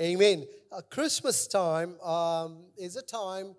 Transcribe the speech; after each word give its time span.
Amen. 0.00 0.46
Uh, 0.72 0.80
Christmas 0.88 1.46
time 1.46 2.00
um, 2.00 2.64
is 2.78 2.96
a 2.96 3.02
time, 3.02 3.54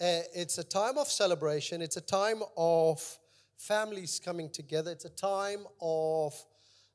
uh, 0.00 0.20
it's 0.34 0.58
a 0.58 0.64
time 0.64 0.98
of 0.98 1.08
celebration, 1.08 1.80
it's 1.80 1.96
a 1.96 2.02
time 2.02 2.42
of 2.58 3.00
families 3.56 4.20
coming 4.22 4.50
together, 4.50 4.90
it's 4.90 5.06
a 5.06 5.10
time 5.10 5.66
of 5.80 6.34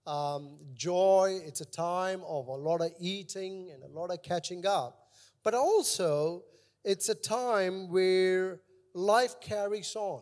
um, 0.05 0.59
joy, 0.75 1.39
it's 1.43 1.61
a 1.61 1.65
time 1.65 2.21
of 2.27 2.49
a 2.49 2.53
lot 2.53 2.81
of 2.81 2.91
eating 2.99 3.71
and 3.73 3.81
a 3.83 3.87
lot 3.87 4.11
of 4.11 4.21
catching 4.21 4.65
up. 4.67 5.07
But 5.43 5.55
also, 5.55 6.43
it's 6.83 7.09
a 7.09 7.15
time 7.15 7.89
where 7.89 8.59
life 8.93 9.41
carries 9.41 9.95
on. 9.95 10.21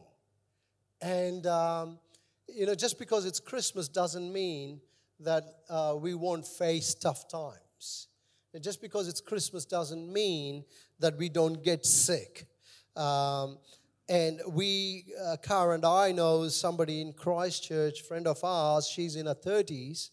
And, 1.02 1.46
um, 1.46 2.00
you 2.48 2.66
know, 2.66 2.76
just 2.76 3.00
because 3.00 3.26
it's 3.26 3.42
Christmas 3.42 3.90
doesn't 3.90 4.32
mean 4.32 4.80
that 5.20 5.44
uh, 5.70 5.96
we 6.00 6.14
won't 6.14 6.48
face 6.48 6.96
tough 6.96 7.28
times. 7.28 8.09
And 8.54 8.64
just 8.64 8.82
because 8.82 9.08
it's 9.08 9.22
Christmas 9.22 9.66
doesn't 9.66 10.12
mean 10.12 10.64
that 11.00 11.18
we 11.18 11.30
don't 11.30 11.64
get 11.64 11.86
sick. 11.86 12.48
Um, 12.96 13.60
and 14.08 14.42
we, 14.50 15.06
uh, 15.24 15.38
and 15.70 15.86
I 15.86 16.12
know 16.12 16.48
somebody 16.48 17.00
in 17.00 17.14
Christchurch, 17.14 18.02
friend 18.02 18.26
of 18.26 18.44
ours, 18.44 18.88
she's 18.88 19.16
in 19.16 19.28
her 19.28 19.36
30s. 19.36 20.10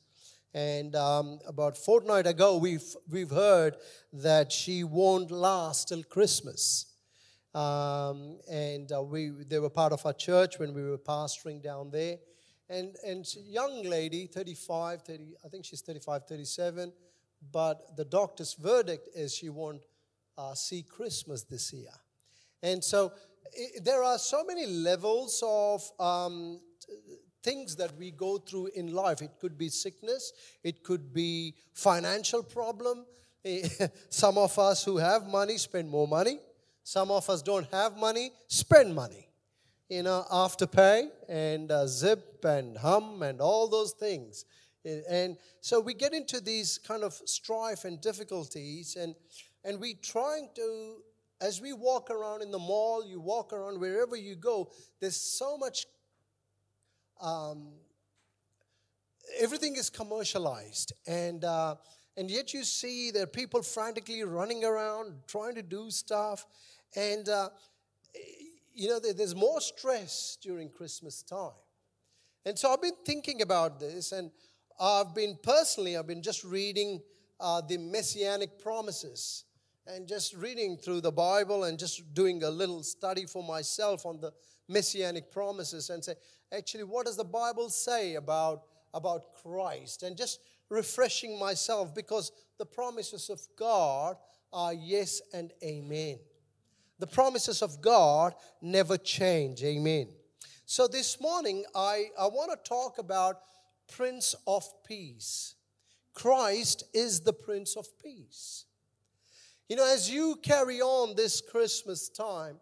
And 0.53 0.95
um, 0.95 1.39
about 1.47 1.79
fortnight 1.79 2.27
ago, 2.27 2.59
we've, 2.59 2.95
we've 3.11 3.31
heard 3.31 3.77
that 4.13 4.53
she 4.53 4.85
won't 4.85 5.31
last 5.31 5.89
till 5.89 6.03
Christmas. 6.03 6.87
Um, 7.55 8.39
and 8.51 8.93
uh, 8.93 9.03
we, 9.03 9.31
they 9.49 9.59
were 9.59 9.71
part 9.71 9.95
of 9.95 10.05
our 10.05 10.13
church 10.13 10.59
when 10.59 10.75
we 10.75 10.83
were 10.83 10.99
pastoring 10.99 11.63
down 11.63 11.91
there. 11.91 12.19
And, 12.69 12.97
and 13.07 13.27
young 13.47 13.83
lady, 13.85 14.27
35, 14.27 15.03
30, 15.03 15.37
I 15.43 15.49
think 15.49 15.65
she's 15.65 15.81
35, 15.81 16.27
37, 16.27 16.93
but 17.53 17.97
the 17.97 18.05
doctor's 18.05 18.55
verdict 18.55 19.09
is 19.15 19.35
she 19.35 19.49
won't 19.49 19.83
uh, 20.39 20.55
see 20.55 20.83
Christmas 20.83 21.43
this 21.43 21.73
year. 21.73 21.93
And 22.63 22.83
so 22.83 23.13
it, 23.53 23.85
there 23.85 24.03
are 24.03 24.19
so 24.19 24.45
many 24.45 24.67
levels 24.67 25.43
of 25.47 25.91
um, 25.99 26.61
things 27.43 27.77
that 27.77 27.97
we 27.97 28.11
go 28.11 28.39
through 28.39 28.71
in 28.75 28.93
life. 28.93 29.23
It 29.23 29.33
could 29.41 29.57
be 29.57 29.69
sickness, 29.69 30.33
it 30.63 30.83
could 30.83 31.13
be 31.13 31.55
financial 31.73 32.43
problem. 32.43 33.07
Some 34.11 34.39
of 34.39 34.59
us 34.59 34.85
who 34.85 34.97
have 34.97 35.27
money 35.29 35.57
spend 35.57 35.89
more 35.89 36.09
money. 36.09 36.39
Some 36.83 37.11
of 37.11 37.29
us 37.31 37.43
don't 37.43 37.69
have 37.73 37.97
money, 37.97 38.33
spend 38.49 38.95
money. 38.95 39.29
You 39.89 40.03
know, 40.03 40.25
Afterpay 40.33 41.09
and 41.29 41.71
uh, 41.71 41.87
Zip 41.87 42.45
and 42.45 42.77
Humm 42.77 43.23
and 43.23 43.41
all 43.41 43.69
those 43.69 43.93
things. 43.93 44.45
And 44.87 45.37
so 45.61 45.81
we 45.81 45.95
get 45.95 46.13
into 46.13 46.41
these 46.41 46.79
kind 46.79 47.03
of 47.03 47.15
strife 47.25 47.85
and 47.85 48.01
difficulties, 48.01 48.97
and, 48.97 49.15
and 49.65 49.81
we 49.81 49.95
trying 49.95 50.49
to, 50.55 50.97
as 51.41 51.61
we 51.61 51.73
walk 51.73 52.11
around 52.11 52.43
in 52.43 52.51
the 52.51 52.59
mall, 52.59 53.05
you 53.05 53.21
walk 53.21 53.53
around 53.53 53.81
wherever 53.81 54.17
you 54.17 54.37
go, 54.37 54.71
there's 55.01 55.17
so 55.17 55.59
much, 55.59 55.87
um, 57.21 57.73
everything 59.41 59.77
is 59.77 59.91
commercialized. 59.91 60.93
And, 61.07 61.45
uh, 61.45 61.75
and 62.17 62.31
yet 62.31 62.55
you 62.55 62.65
see 62.65 63.11
there 63.11 63.25
are 63.25 63.27
people 63.27 63.63
frantically 63.63 64.23
running 64.23 64.65
around 64.65 65.15
trying 65.27 65.57
to 65.57 65.63
do 65.63 65.91
stuff. 65.91 66.47
And, 66.95 67.29
uh, 67.29 67.51
you 68.73 68.89
know, 68.89 69.01
there's 69.01 69.35
more 69.35 69.61
stress 69.61 70.39
during 70.41 70.71
Christmas 70.71 71.23
time. 71.23 71.51
And 72.47 72.57
so 72.57 72.73
I've 72.73 72.81
been 72.81 72.95
thinking 73.05 73.43
about 73.43 73.81
this, 73.81 74.13
and 74.13 74.31
I've 74.79 75.15
been 75.15 75.39
personally, 75.43 75.97
I've 75.97 76.07
been 76.07 76.23
just 76.23 76.45
reading 76.45 77.01
uh, 77.41 77.61
the 77.61 77.79
messianic 77.79 78.59
promises 78.59 79.45
and 79.87 80.07
just 80.07 80.35
reading 80.35 80.77
through 80.77 81.01
the 81.01 81.13
Bible 81.13 81.65
and 81.65 81.79
just 81.79 82.13
doing 82.15 82.43
a 82.43 82.51
little 82.51 82.83
study 82.83 83.25
for 83.25 83.43
myself 83.43 84.05
on 84.05 84.21
the 84.21 84.33
messianic 84.69 85.31
promises 85.31 85.91
and 85.91 86.05
say, 86.05 86.15
actually, 86.53 86.85
what 86.85 87.07
does 87.07 87.17
the 87.17 87.25
Bible 87.25 87.71
say 87.71 88.17
about, 88.17 88.63
about 88.93 89.35
Christ? 89.43 90.03
And 90.03 90.17
just 90.17 90.41
refreshing 90.69 91.39
myself 91.39 91.95
because 91.95 92.33
the 92.59 92.67
promises 92.67 93.31
of 93.31 93.41
God 93.57 94.17
are 94.53 94.75
yes 94.75 95.23
and 95.33 95.53
amen. 95.63 96.19
The 96.99 97.07
promises 97.07 97.63
of 97.63 97.81
God 97.81 98.35
never 98.61 98.97
change. 98.97 99.63
Amen. 99.63 100.09
So 100.65 100.89
this 100.89 101.21
morning, 101.21 101.65
I, 101.75 102.07
I 102.19 102.27
want 102.27 102.51
to 102.51 102.69
talk 102.69 102.99
about 102.99 103.41
Prince 103.93 104.35
of 104.47 104.65
Peace. 104.87 105.55
Christ 106.15 106.85
is 106.95 107.21
the 107.21 107.33
Prince 107.33 107.77
of 107.77 107.87
Peace. 108.03 108.65
You 109.69 109.77
know, 109.77 109.87
as 109.87 110.11
you 110.11 110.37
carry 110.43 110.81
on 110.81 111.17
this 111.17 111.41
Christmas 111.41 112.09
time, 112.09 112.57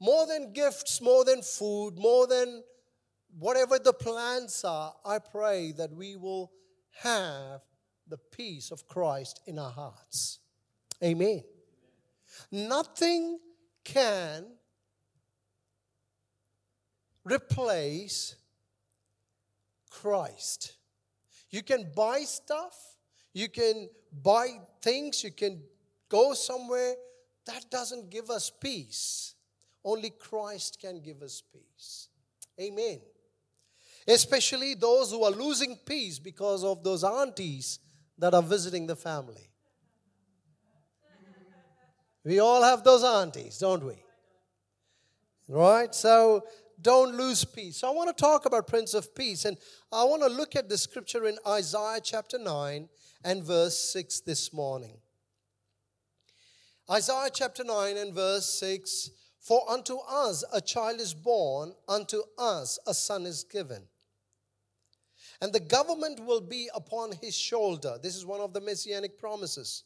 more 0.00 0.26
than 0.26 0.52
gifts, 0.52 1.00
more 1.00 1.24
than 1.24 1.42
food, 1.42 1.96
more 1.96 2.26
than 2.26 2.62
whatever 3.38 3.78
the 3.78 3.92
plans 3.92 4.62
are, 4.64 4.94
I 5.04 5.18
pray 5.18 5.72
that 5.72 5.92
we 5.92 6.16
will 6.16 6.52
have 7.02 7.62
the 8.06 8.18
peace 8.18 8.70
of 8.70 8.86
Christ 8.86 9.40
in 9.46 9.58
our 9.58 9.70
hearts. 9.70 10.40
Amen. 11.02 11.42
Nothing 12.50 13.38
can 13.84 14.46
replace 17.24 18.36
Christ. 20.00 20.74
You 21.50 21.62
can 21.62 21.90
buy 21.94 22.20
stuff, 22.20 22.74
you 23.32 23.48
can 23.48 23.88
buy 24.22 24.48
things, 24.82 25.22
you 25.22 25.30
can 25.30 25.62
go 26.08 26.34
somewhere. 26.34 26.94
That 27.46 27.70
doesn't 27.70 28.10
give 28.10 28.30
us 28.30 28.50
peace. 28.50 29.34
Only 29.84 30.10
Christ 30.10 30.78
can 30.80 31.00
give 31.00 31.22
us 31.22 31.42
peace. 31.52 32.08
Amen. 32.60 33.00
Especially 34.06 34.74
those 34.74 35.10
who 35.10 35.22
are 35.24 35.30
losing 35.30 35.76
peace 35.76 36.18
because 36.18 36.64
of 36.64 36.82
those 36.82 37.04
aunties 37.04 37.78
that 38.18 38.34
are 38.34 38.42
visiting 38.42 38.86
the 38.86 38.96
family. 38.96 39.50
We 42.24 42.38
all 42.40 42.62
have 42.62 42.82
those 42.82 43.04
aunties, 43.04 43.58
don't 43.58 43.84
we? 43.84 44.02
Right? 45.46 45.94
So 45.94 46.44
don't 46.84 47.16
lose 47.16 47.44
peace. 47.44 47.78
So 47.78 47.88
I 47.88 47.90
want 47.92 48.14
to 48.14 48.22
talk 48.22 48.44
about 48.44 48.68
Prince 48.68 48.94
of 48.94 49.14
Peace, 49.14 49.46
and 49.46 49.56
I 49.90 50.04
want 50.04 50.22
to 50.22 50.28
look 50.28 50.54
at 50.54 50.68
the 50.68 50.78
scripture 50.78 51.26
in 51.26 51.38
Isaiah 51.48 52.00
chapter 52.00 52.38
9 52.38 52.88
and 53.24 53.42
verse 53.42 53.76
6 53.92 54.20
this 54.20 54.52
morning. 54.52 54.98
Isaiah 56.88 57.30
chapter 57.32 57.64
9 57.64 57.96
and 57.96 58.14
verse 58.14 58.46
6 58.60 59.10
For 59.40 59.68
unto 59.68 59.96
us 59.96 60.44
a 60.52 60.60
child 60.60 61.00
is 61.00 61.14
born, 61.14 61.72
unto 61.88 62.20
us 62.38 62.78
a 62.86 62.92
son 62.92 63.24
is 63.24 63.44
given. 63.44 63.84
And 65.40 65.52
the 65.52 65.60
government 65.60 66.20
will 66.24 66.42
be 66.42 66.68
upon 66.74 67.12
his 67.22 67.34
shoulder. 67.34 67.96
This 68.00 68.14
is 68.14 68.26
one 68.26 68.40
of 68.40 68.52
the 68.52 68.60
messianic 68.60 69.18
promises. 69.18 69.84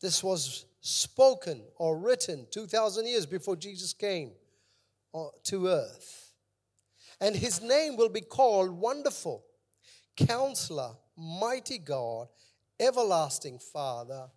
This 0.00 0.22
was 0.22 0.66
spoken 0.80 1.62
or 1.76 1.98
written 1.98 2.46
2,000 2.52 3.08
years 3.08 3.26
before 3.26 3.56
Jesus 3.56 3.92
came 3.92 4.30
to 5.44 5.68
earth. 5.68 6.32
And 7.20 7.34
his 7.34 7.60
name 7.60 7.96
will 7.96 8.08
be 8.08 8.20
called 8.20 8.70
Wonderful, 8.70 9.44
Counselor, 10.16 10.90
Mighty 11.16 11.78
God, 11.78 12.28
Everlasting 12.78 13.58
Father, 13.58 14.28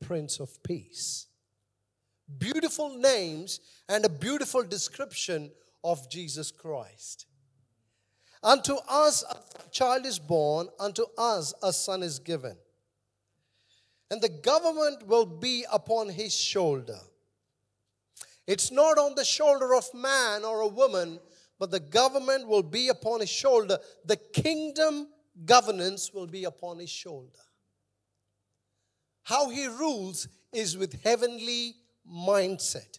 Prince 0.00 0.40
of 0.40 0.62
Peace. 0.62 1.26
Beautiful 2.38 2.96
names 2.98 3.60
and 3.88 4.04
a 4.04 4.08
beautiful 4.08 4.62
description 4.62 5.50
of 5.84 6.10
Jesus 6.10 6.50
Christ. 6.50 7.26
Unto 8.42 8.74
us 8.88 9.22
a 9.22 9.68
child 9.70 10.06
is 10.06 10.18
born, 10.18 10.68
unto 10.80 11.04
us 11.16 11.54
a 11.62 11.72
son 11.72 12.02
is 12.02 12.18
given 12.18 12.56
and 14.10 14.22
the 14.22 14.28
government 14.28 15.06
will 15.06 15.26
be 15.26 15.64
upon 15.72 16.08
his 16.08 16.32
shoulder. 16.32 17.00
It's 18.46 18.70
not 18.70 18.98
on 18.98 19.14
the 19.14 19.24
shoulder 19.24 19.74
of 19.74 19.84
man 19.94 20.44
or 20.44 20.60
a 20.60 20.68
woman, 20.68 21.18
but 21.58 21.70
the 21.70 21.80
government 21.80 22.46
will 22.46 22.62
be 22.62 22.88
upon 22.88 23.20
his 23.20 23.30
shoulder. 23.30 23.78
The 24.04 24.16
kingdom 24.16 25.08
governance 25.44 26.12
will 26.12 26.26
be 26.26 26.44
upon 26.44 26.78
his 26.78 26.90
shoulder. 26.90 27.38
How 29.22 29.48
he 29.48 29.66
rules 29.66 30.28
is 30.52 30.76
with 30.76 31.02
heavenly 31.02 31.74
mindset. 32.06 32.98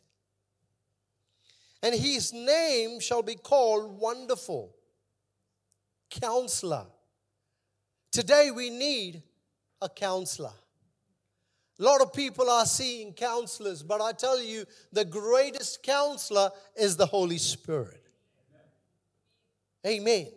And 1.84 1.94
his 1.94 2.34
name 2.34 3.00
shall 3.00 3.22
be 3.22 3.36
called 3.36 4.00
Wonderful 4.00 4.76
Counselor. 6.10 6.88
Today 8.12 8.50
we 8.50 8.72
need 8.72 9.22
a 9.82 9.90
counselor. 9.90 10.54
A 11.80 11.84
lot 11.84 12.02
of 12.02 12.14
people 12.14 12.50
are 12.50 12.66
seeing 12.66 13.14
counselors, 13.14 13.84
but 13.84 14.02
I 14.02 14.14
tell 14.14 14.42
you, 14.42 14.66
the 14.94 15.04
greatest 15.04 15.84
counselor 15.84 16.50
is 16.76 16.96
the 16.96 17.06
Holy 17.06 17.38
Spirit. 17.38 18.02
Amen. 19.86 20.28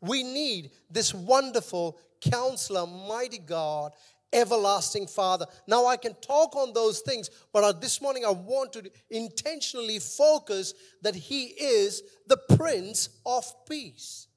We 0.00 0.22
need 0.22 0.70
this 0.90 1.12
wonderful 1.14 1.98
counselor, 2.20 2.86
mighty 2.86 3.38
God, 3.38 3.92
everlasting 4.32 5.06
Father. 5.06 5.46
Now, 5.66 5.86
I 5.86 5.96
can 5.96 6.14
talk 6.14 6.56
on 6.56 6.72
those 6.72 7.00
things, 7.00 7.28
but 7.52 7.80
this 7.80 8.00
morning 8.00 8.24
I 8.24 8.30
want 8.30 8.72
to 8.72 8.90
intentionally 9.10 9.98
focus 9.98 10.72
that 11.02 11.14
He 11.14 11.44
is 11.44 12.02
the 12.26 12.38
Prince 12.56 13.10
of 13.26 13.44
Peace. 13.68 14.28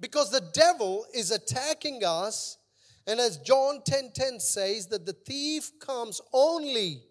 Because 0.00 0.30
the 0.30 0.42
devil 0.52 1.06
is 1.14 1.30
attacking 1.30 2.02
us, 2.04 2.58
and 3.06 3.20
as 3.20 3.38
John 3.38 3.82
10 3.84 4.12
10 4.14 4.40
says, 4.40 4.86
that 4.88 5.06
the 5.06 5.12
thief 5.12 5.78
comes 5.78 6.20
only 6.32 7.02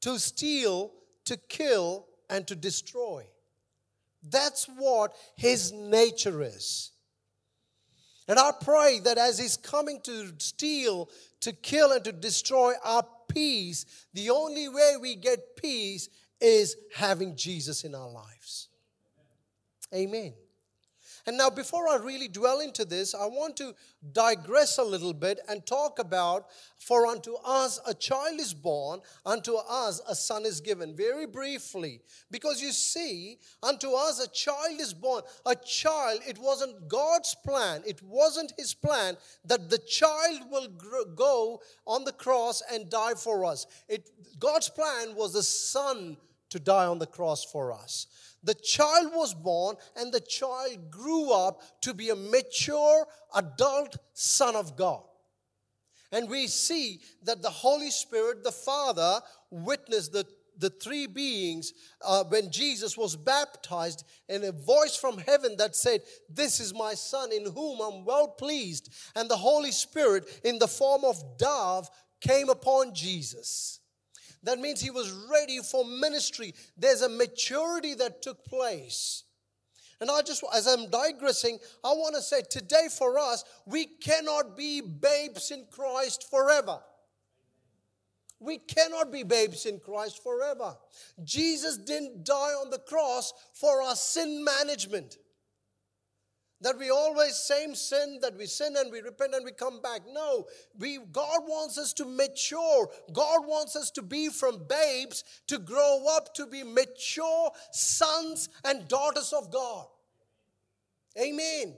to 0.00 0.18
steal, 0.18 0.92
to 1.24 1.36
kill, 1.48 2.06
and 2.30 2.46
to 2.46 2.54
destroy. 2.54 3.26
That's 4.22 4.66
what 4.66 5.14
his 5.36 5.72
nature 5.72 6.42
is. 6.42 6.92
And 8.28 8.38
I 8.38 8.52
pray 8.52 9.00
that 9.04 9.16
as 9.16 9.38
He's 9.38 9.56
coming 9.56 10.00
to 10.02 10.32
steal, 10.36 11.08
to 11.40 11.52
kill, 11.52 11.92
and 11.92 12.04
to 12.04 12.12
destroy 12.12 12.74
our 12.84 13.04
peace, 13.28 13.86
the 14.12 14.28
only 14.30 14.68
way 14.68 14.96
we 15.00 15.16
get 15.16 15.56
peace 15.56 16.10
is 16.40 16.76
having 16.94 17.34
Jesus 17.36 17.84
in 17.84 17.94
our 17.94 18.10
lives. 18.10 18.68
Amen. 19.94 20.34
And 21.28 21.36
now, 21.36 21.50
before 21.50 21.86
I 21.90 21.96
really 21.96 22.26
dwell 22.26 22.60
into 22.60 22.86
this, 22.86 23.14
I 23.14 23.26
want 23.26 23.54
to 23.58 23.74
digress 24.14 24.78
a 24.78 24.82
little 24.82 25.12
bit 25.12 25.38
and 25.46 25.64
talk 25.66 25.98
about 25.98 26.46
for 26.78 27.06
unto 27.06 27.34
us 27.44 27.78
a 27.86 27.92
child 27.92 28.40
is 28.40 28.54
born, 28.54 29.00
unto 29.26 29.56
us 29.56 30.00
a 30.08 30.14
son 30.14 30.46
is 30.46 30.62
given. 30.62 30.96
Very 30.96 31.26
briefly, 31.26 32.00
because 32.30 32.62
you 32.62 32.72
see, 32.72 33.40
unto 33.62 33.90
us 33.90 34.24
a 34.24 34.28
child 34.30 34.80
is 34.80 34.94
born. 34.94 35.22
A 35.44 35.54
child, 35.54 36.20
it 36.26 36.38
wasn't 36.38 36.88
God's 36.88 37.36
plan, 37.44 37.82
it 37.86 38.02
wasn't 38.02 38.54
His 38.56 38.72
plan 38.72 39.18
that 39.44 39.68
the 39.68 39.76
child 39.76 40.50
will 40.50 40.68
go 41.14 41.60
on 41.86 42.04
the 42.04 42.12
cross 42.12 42.62
and 42.72 42.88
die 42.88 43.12
for 43.18 43.44
us. 43.44 43.66
It, 43.86 44.08
God's 44.38 44.70
plan 44.70 45.14
was 45.14 45.34
the 45.34 45.42
son 45.42 46.16
to 46.48 46.58
die 46.58 46.86
on 46.86 46.98
the 46.98 47.06
cross 47.06 47.44
for 47.44 47.70
us. 47.70 48.06
The 48.48 48.54
child 48.54 49.12
was 49.14 49.34
born, 49.34 49.76
and 49.94 50.10
the 50.10 50.22
child 50.22 50.90
grew 50.90 51.32
up 51.34 51.60
to 51.82 51.92
be 51.92 52.08
a 52.08 52.16
mature 52.16 53.06
adult 53.34 53.98
son 54.14 54.56
of 54.56 54.74
God. 54.74 55.02
And 56.12 56.30
we 56.30 56.46
see 56.46 57.02
that 57.24 57.42
the 57.42 57.50
Holy 57.50 57.90
Spirit, 57.90 58.42
the 58.44 58.50
Father, 58.50 59.20
witnessed 59.50 60.12
the, 60.12 60.24
the 60.56 60.70
three 60.70 61.06
beings 61.06 61.74
uh, 62.00 62.24
when 62.24 62.50
Jesus 62.50 62.96
was 62.96 63.16
baptized, 63.16 64.06
and 64.30 64.42
a 64.44 64.52
voice 64.52 64.96
from 64.96 65.18
heaven 65.18 65.54
that 65.58 65.76
said, 65.76 66.00
This 66.30 66.58
is 66.58 66.72
my 66.72 66.94
Son 66.94 67.30
in 67.30 67.52
whom 67.52 67.82
I'm 67.82 68.06
well 68.06 68.28
pleased. 68.28 68.90
And 69.14 69.28
the 69.28 69.36
Holy 69.36 69.72
Spirit, 69.72 70.26
in 70.42 70.58
the 70.58 70.68
form 70.68 71.04
of 71.04 71.22
dove, 71.36 71.90
came 72.22 72.48
upon 72.48 72.94
Jesus. 72.94 73.80
That 74.42 74.58
means 74.58 74.80
he 74.80 74.90
was 74.90 75.10
ready 75.30 75.58
for 75.60 75.84
ministry. 75.84 76.54
There's 76.76 77.02
a 77.02 77.08
maturity 77.08 77.94
that 77.94 78.22
took 78.22 78.44
place. 78.44 79.24
And 80.00 80.10
I 80.10 80.22
just, 80.22 80.44
as 80.54 80.68
I'm 80.68 80.88
digressing, 80.90 81.58
I 81.82 81.88
want 81.88 82.14
to 82.14 82.22
say 82.22 82.42
today 82.48 82.88
for 82.90 83.18
us, 83.18 83.44
we 83.66 83.84
cannot 83.84 84.56
be 84.56 84.80
babes 84.80 85.50
in 85.50 85.66
Christ 85.70 86.30
forever. 86.30 86.78
We 88.40 88.58
cannot 88.58 89.10
be 89.10 89.24
babes 89.24 89.66
in 89.66 89.80
Christ 89.80 90.22
forever. 90.22 90.76
Jesus 91.24 91.76
didn't 91.76 92.24
die 92.24 92.34
on 92.34 92.70
the 92.70 92.78
cross 92.78 93.32
for 93.52 93.82
our 93.82 93.96
sin 93.96 94.44
management. 94.44 95.18
That 96.60 96.76
we 96.76 96.90
always 96.90 97.36
same 97.36 97.76
sin, 97.76 98.18
that 98.20 98.36
we 98.36 98.46
sin 98.46 98.74
and 98.76 98.90
we 98.90 99.00
repent 99.00 99.34
and 99.34 99.44
we 99.44 99.52
come 99.52 99.80
back. 99.80 100.00
No, 100.12 100.46
we 100.76 100.98
God 101.12 101.42
wants 101.46 101.78
us 101.78 101.92
to 101.94 102.04
mature. 102.04 102.88
God 103.12 103.46
wants 103.46 103.76
us 103.76 103.92
to 103.92 104.02
be 104.02 104.28
from 104.28 104.64
babes 104.68 105.22
to 105.46 105.58
grow 105.58 106.04
up 106.16 106.34
to 106.34 106.46
be 106.46 106.64
mature 106.64 107.50
sons 107.70 108.48
and 108.64 108.88
daughters 108.88 109.32
of 109.32 109.52
God. 109.52 109.86
Amen. 111.20 111.76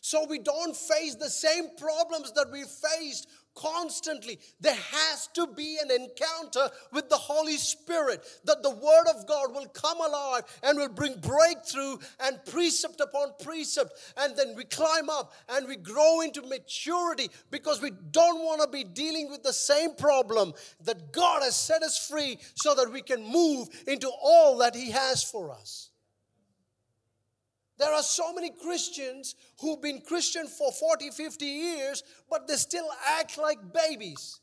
So 0.00 0.26
we 0.28 0.38
don't 0.38 0.76
face 0.76 1.14
the 1.14 1.28
same 1.28 1.76
problems 1.76 2.32
that 2.32 2.50
we 2.50 2.62
faced 2.62 3.28
constantly. 3.54 4.38
There 4.60 4.74
has 4.74 5.28
to 5.34 5.46
be 5.48 5.78
an 5.82 5.90
encounter 5.90 6.70
with 6.92 7.08
the 7.08 7.16
Holy 7.16 7.56
Spirit 7.56 8.26
that 8.44 8.62
the 8.62 8.70
Word 8.70 9.06
of 9.14 9.26
God 9.26 9.54
will 9.54 9.66
come 9.66 10.00
alive 10.00 10.42
and 10.62 10.78
will 10.78 10.88
bring 10.88 11.18
breakthrough 11.20 11.96
and 12.20 12.44
precept 12.46 13.00
upon 13.00 13.32
precept. 13.42 13.92
And 14.16 14.36
then 14.36 14.54
we 14.56 14.64
climb 14.64 15.10
up 15.10 15.32
and 15.48 15.66
we 15.66 15.76
grow 15.76 16.20
into 16.20 16.42
maturity 16.42 17.30
because 17.50 17.82
we 17.82 17.92
don't 18.10 18.44
want 18.44 18.62
to 18.62 18.68
be 18.68 18.84
dealing 18.84 19.30
with 19.30 19.42
the 19.42 19.52
same 19.52 19.94
problem 19.94 20.52
that 20.84 21.12
God 21.12 21.42
has 21.42 21.56
set 21.56 21.82
us 21.82 22.08
free 22.08 22.38
so 22.54 22.74
that 22.74 22.92
we 22.92 23.02
can 23.02 23.22
move 23.22 23.68
into 23.86 24.10
all 24.22 24.58
that 24.58 24.74
He 24.74 24.90
has 24.90 25.22
for 25.22 25.50
us. 25.50 25.90
There 27.80 27.94
are 27.94 28.02
so 28.02 28.34
many 28.34 28.50
Christians 28.50 29.34
who've 29.58 29.80
been 29.80 30.02
Christian 30.02 30.46
for 30.46 30.70
40, 30.70 31.12
50 31.12 31.46
years, 31.46 32.02
but 32.28 32.46
they 32.46 32.56
still 32.56 32.86
act 33.18 33.38
like 33.38 33.58
babies. 33.72 34.38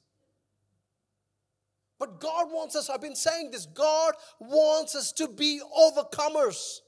But 2.00 2.19
God 2.19 2.48
wants 2.51 2.75
us, 2.75 2.89
I've 2.89 3.01
been 3.01 3.16
saying 3.16 3.51
this, 3.51 3.68
God 3.68 4.16
wants 4.39 4.95
us 4.95 5.12
to 5.13 5.28
be 5.28 5.62
overcomers. 5.80 6.80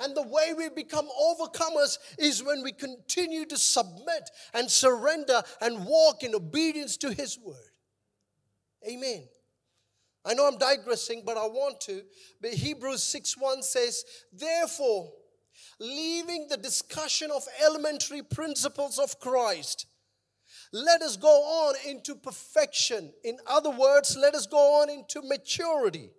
And 0.00 0.14
the 0.14 0.22
way 0.22 0.52
we 0.54 0.68
become 0.68 1.08
overcomers 1.08 1.96
is 2.18 2.44
when 2.44 2.62
we 2.62 2.72
continue 2.72 3.46
to 3.46 3.56
submit 3.56 4.28
and 4.52 4.70
surrender 4.70 5.42
and 5.62 5.86
walk 5.86 6.24
in 6.24 6.34
obedience 6.34 6.98
to 6.98 7.10
His 7.10 7.38
word. 7.38 7.56
Amen. 8.86 9.26
I 10.26 10.34
know 10.34 10.46
I'm 10.46 10.58
digressing, 10.58 11.22
but 11.24 11.38
I 11.38 11.46
want 11.46 11.80
to. 11.82 12.02
But 12.42 12.52
Hebrews 12.52 13.02
6 13.02 13.38
1 13.38 13.62
says, 13.62 14.04
Therefore, 14.30 15.10
leaving 15.80 16.48
the 16.48 16.56
discussion 16.56 17.30
of 17.30 17.46
elementary 17.64 18.22
principles 18.22 18.98
of 18.98 19.18
Christ. 19.20 19.86
Let 20.72 21.02
us 21.02 21.16
go 21.16 21.28
on 21.28 21.74
into 21.86 22.14
perfection. 22.14 23.12
In 23.24 23.38
other 23.46 23.70
words, 23.70 24.16
let 24.16 24.34
us 24.34 24.46
go 24.46 24.82
on 24.82 24.90
into 24.90 25.22
maturity, 25.22 26.10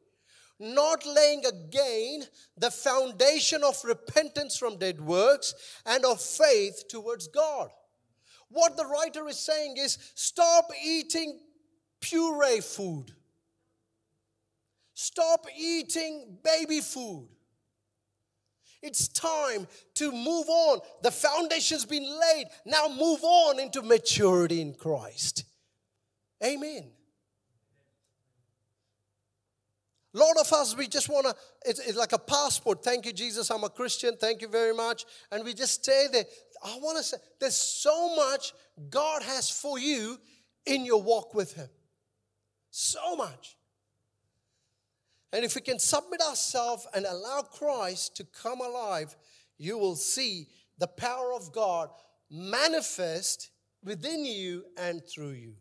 not 0.59 1.05
laying 1.05 1.45
again 1.45 2.23
the 2.57 2.71
foundation 2.71 3.63
of 3.63 3.83
repentance 3.83 4.57
from 4.57 4.77
dead 4.77 5.01
works 5.01 5.53
and 5.85 6.03
of 6.05 6.21
faith 6.21 6.85
towards 6.89 7.27
God. 7.27 7.69
What 8.49 8.77
the 8.77 8.85
writer 8.85 9.27
is 9.27 9.37
saying 9.37 9.75
is 9.77 9.97
stop 10.15 10.69
eating 10.83 11.39
puree 12.01 12.61
food, 12.61 13.13
stop 14.93 15.45
eating 15.55 16.37
baby 16.43 16.81
food. 16.81 17.27
It's 18.81 19.07
time 19.09 19.67
to 19.95 20.11
move 20.11 20.47
on. 20.47 20.79
The 21.03 21.11
foundation's 21.11 21.85
been 21.85 22.03
laid. 22.03 22.47
Now 22.65 22.87
move 22.87 23.19
on 23.23 23.59
into 23.59 23.81
maturity 23.81 24.61
in 24.61 24.73
Christ. 24.73 25.43
Amen. 26.43 26.91
A 30.15 30.17
lot 30.17 30.37
of 30.39 30.51
us, 30.53 30.75
we 30.75 30.87
just 30.87 31.07
want 31.07 31.27
to, 31.27 31.35
it's, 31.65 31.79
it's, 31.79 31.97
like 31.97 32.13
a 32.13 32.17
passport. 32.17 32.83
Thank 32.83 33.05
you, 33.05 33.13
Jesus, 33.13 33.51
I'm 33.51 33.63
a 33.63 33.69
Christian. 33.69 34.17
Thank 34.17 34.41
you 34.41 34.47
very 34.47 34.73
much. 34.73 35.05
And 35.31 35.43
we 35.43 35.53
just 35.53 35.83
stay 35.83 36.07
there. 36.11 36.25
I 36.63 36.77
want 36.81 36.97
to 36.97 37.03
say, 37.03 37.17
there's 37.39 37.55
so 37.55 38.15
much 38.15 38.53
God 38.89 39.21
has 39.21 39.51
for 39.51 39.77
you 39.77 40.17
in 40.65 40.83
your 40.83 41.01
walk 41.01 41.35
with 41.35 41.53
Him. 41.53 41.69
So 42.71 43.15
much. 43.15 43.58
And 45.31 45.45
if 45.45 45.55
we 45.55 45.61
can 45.61 45.79
submit 45.79 46.21
ourselves 46.21 46.87
and 46.93 47.05
allow 47.05 47.41
Christ 47.41 48.15
to 48.17 48.23
come 48.23 48.61
alive, 48.61 49.15
you 49.57 49.77
will 49.77 49.95
see 49.95 50.47
the 50.79 50.87
power 50.87 51.33
of 51.33 51.51
God 51.51 51.89
manifest 52.31 53.51
within 53.83 54.25
you 54.25 54.65
and 54.77 55.01
through 55.05 55.31
you. 55.31 55.53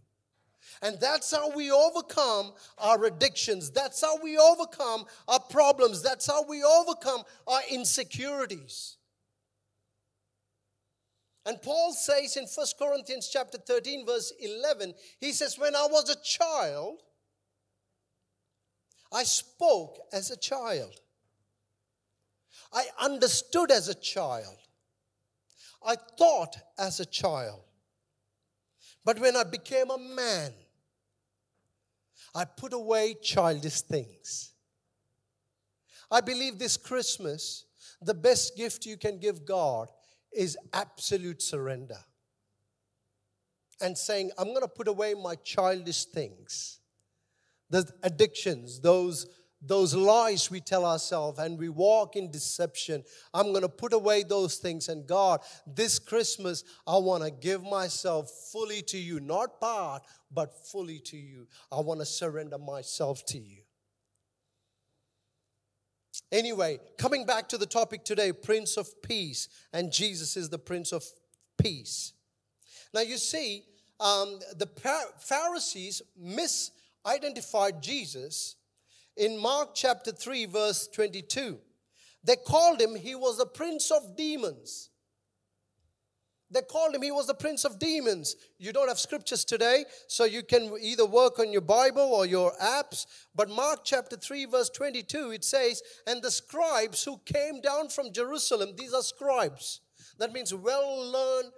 And 0.82 0.98
that's 1.00 1.30
how 1.30 1.50
we 1.54 1.70
overcome 1.70 2.52
our 2.78 3.04
addictions. 3.04 3.70
That's 3.70 4.00
how 4.00 4.22
we 4.22 4.36
overcome 4.36 5.04
our 5.26 5.40
problems. 5.40 6.02
That's 6.02 6.26
how 6.26 6.44
we 6.44 6.62
overcome 6.62 7.22
our 7.46 7.60
insecurities. 7.70 8.96
And 11.46 11.60
Paul 11.62 11.92
says 11.92 12.36
in 12.36 12.44
1 12.44 12.66
Corinthians 12.78 13.30
chapter 13.32 13.56
13 13.56 14.04
verse 14.04 14.32
11, 14.38 14.92
he 15.18 15.32
says 15.32 15.58
when 15.58 15.74
I 15.74 15.86
was 15.90 16.10
a 16.10 16.22
child, 16.22 17.02
I 19.12 19.24
spoke 19.24 19.98
as 20.12 20.30
a 20.30 20.36
child. 20.36 20.94
I 22.72 22.84
understood 23.00 23.70
as 23.70 23.88
a 23.88 23.94
child. 23.94 24.56
I 25.86 25.96
thought 26.18 26.56
as 26.78 27.00
a 27.00 27.06
child. 27.06 27.62
But 29.04 29.18
when 29.20 29.36
I 29.36 29.44
became 29.44 29.90
a 29.90 29.98
man, 29.98 30.52
I 32.34 32.44
put 32.44 32.72
away 32.72 33.14
childish 33.22 33.80
things. 33.82 34.52
I 36.10 36.20
believe 36.20 36.58
this 36.58 36.76
Christmas, 36.76 37.64
the 38.02 38.14
best 38.14 38.56
gift 38.56 38.86
you 38.86 38.96
can 38.96 39.18
give 39.18 39.46
God 39.46 39.88
is 40.32 40.58
absolute 40.72 41.42
surrender. 41.42 41.98
and 43.80 43.96
saying, 43.96 44.30
I'm 44.38 44.48
going 44.48 44.62
to 44.62 44.68
put 44.68 44.88
away 44.88 45.14
my 45.14 45.34
childish 45.36 46.04
things, 46.06 46.77
the 47.70 47.90
addictions, 48.02 48.80
those, 48.80 49.26
those 49.60 49.94
lies 49.94 50.50
we 50.50 50.60
tell 50.60 50.84
ourselves, 50.84 51.38
and 51.38 51.58
we 51.58 51.68
walk 51.68 52.16
in 52.16 52.30
deception. 52.30 53.04
I'm 53.34 53.50
going 53.50 53.62
to 53.62 53.68
put 53.68 53.92
away 53.92 54.22
those 54.22 54.56
things. 54.56 54.88
And 54.88 55.06
God, 55.06 55.40
this 55.66 55.98
Christmas, 55.98 56.64
I 56.86 56.98
want 56.98 57.24
to 57.24 57.30
give 57.30 57.62
myself 57.62 58.30
fully 58.52 58.82
to 58.82 58.98
you, 58.98 59.20
not 59.20 59.60
part, 59.60 60.02
but 60.30 60.66
fully 60.66 61.00
to 61.00 61.16
you. 61.16 61.46
I 61.70 61.80
want 61.80 62.00
to 62.00 62.06
surrender 62.06 62.58
myself 62.58 63.24
to 63.26 63.38
you. 63.38 63.62
Anyway, 66.30 66.78
coming 66.98 67.24
back 67.24 67.48
to 67.48 67.56
the 67.56 67.66
topic 67.66 68.04
today 68.04 68.32
Prince 68.32 68.76
of 68.76 69.02
Peace, 69.02 69.48
and 69.72 69.92
Jesus 69.92 70.36
is 70.36 70.50
the 70.50 70.58
Prince 70.58 70.92
of 70.92 71.04
Peace. 71.56 72.12
Now, 72.92 73.00
you 73.00 73.16
see, 73.18 73.64
um, 74.00 74.38
the 74.56 74.68
Pharisees 75.18 76.02
misidentified 77.06 77.80
Jesus 77.80 78.56
in 79.16 79.38
Mark 79.38 79.70
chapter 79.74 80.12
3, 80.12 80.46
verse 80.46 80.88
22. 80.88 81.58
They 82.24 82.36
called 82.36 82.80
him, 82.80 82.94
he 82.94 83.14
was 83.14 83.38
the 83.38 83.46
prince 83.46 83.90
of 83.90 84.16
demons. 84.16 84.90
They 86.50 86.62
called 86.62 86.94
him, 86.94 87.02
he 87.02 87.10
was 87.10 87.26
the 87.26 87.34
prince 87.34 87.64
of 87.64 87.78
demons. 87.78 88.34
You 88.58 88.72
don't 88.72 88.88
have 88.88 88.98
scriptures 88.98 89.44
today, 89.44 89.84
so 90.06 90.24
you 90.24 90.42
can 90.42 90.72
either 90.80 91.04
work 91.04 91.38
on 91.38 91.52
your 91.52 91.60
Bible 91.60 92.02
or 92.02 92.24
your 92.24 92.52
apps. 92.62 93.06
But 93.34 93.50
Mark 93.50 93.80
chapter 93.84 94.16
3, 94.16 94.46
verse 94.46 94.70
22, 94.70 95.32
it 95.32 95.44
says, 95.44 95.82
And 96.06 96.22
the 96.22 96.30
scribes 96.30 97.04
who 97.04 97.20
came 97.26 97.60
down 97.60 97.90
from 97.90 98.12
Jerusalem, 98.12 98.70
these 98.76 98.94
are 98.94 99.02
scribes. 99.02 99.80
That 100.18 100.32
means 100.32 100.54
well 100.54 101.12
learned 101.12 101.52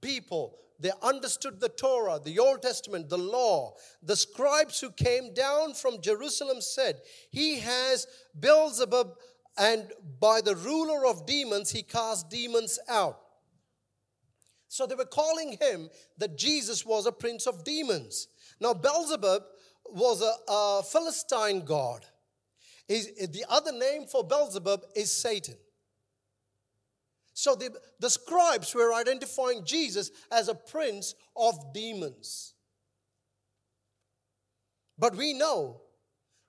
people. 0.00 0.58
They 0.84 0.92
understood 1.00 1.60
the 1.60 1.70
Torah, 1.70 2.20
the 2.22 2.38
Old 2.38 2.60
Testament, 2.60 3.08
the 3.08 3.16
law. 3.16 3.72
The 4.02 4.16
scribes 4.16 4.78
who 4.80 4.90
came 4.90 5.32
down 5.32 5.72
from 5.72 6.02
Jerusalem 6.02 6.60
said, 6.60 7.00
He 7.30 7.58
has 7.60 8.06
Beelzebub, 8.38 9.14
and 9.56 9.90
by 10.20 10.42
the 10.42 10.54
ruler 10.54 11.06
of 11.06 11.24
demons, 11.24 11.70
he 11.70 11.82
cast 11.82 12.28
demons 12.28 12.78
out. 12.86 13.18
So 14.68 14.86
they 14.86 14.94
were 14.94 15.06
calling 15.06 15.56
him 15.58 15.88
that 16.18 16.36
Jesus 16.36 16.84
was 16.84 17.06
a 17.06 17.12
prince 17.12 17.46
of 17.46 17.64
demons. 17.64 18.28
Now, 18.60 18.74
Beelzebub 18.74 19.42
was 19.86 20.20
a, 20.20 20.52
a 20.52 20.82
Philistine 20.82 21.64
god. 21.64 22.04
The 22.88 23.46
other 23.48 23.72
name 23.72 24.04
for 24.04 24.22
Beelzebub 24.22 24.82
is 24.94 25.10
Satan. 25.10 25.56
So 27.34 27.56
the, 27.56 27.70
the 27.98 28.08
scribes 28.08 28.74
were 28.74 28.94
identifying 28.94 29.64
Jesus 29.64 30.10
as 30.30 30.48
a 30.48 30.54
prince 30.54 31.14
of 31.36 31.74
demons. 31.74 32.54
But 34.96 35.16
we 35.16 35.34
know 35.34 35.82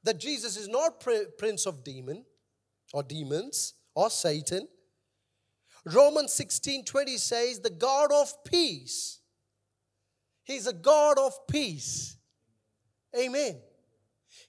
that 0.04 0.20
Jesus 0.20 0.56
is 0.56 0.68
not 0.68 1.04
prince 1.38 1.66
of 1.66 1.84
demon 1.84 2.24
or 2.94 3.02
demons 3.02 3.74
or 3.96 4.12
Satan. 4.12 4.68
Romans 5.86 6.32
16 6.34 6.86
20 6.86 7.18
says, 7.18 7.60
the 7.60 7.72
God 7.72 8.12
of 8.12 8.32
peace. 8.44 9.20
He's 10.44 10.68
a 10.68 10.74
God 10.74 11.18
of 11.18 11.34
peace. 11.48 12.18
Amen. 13.20 13.60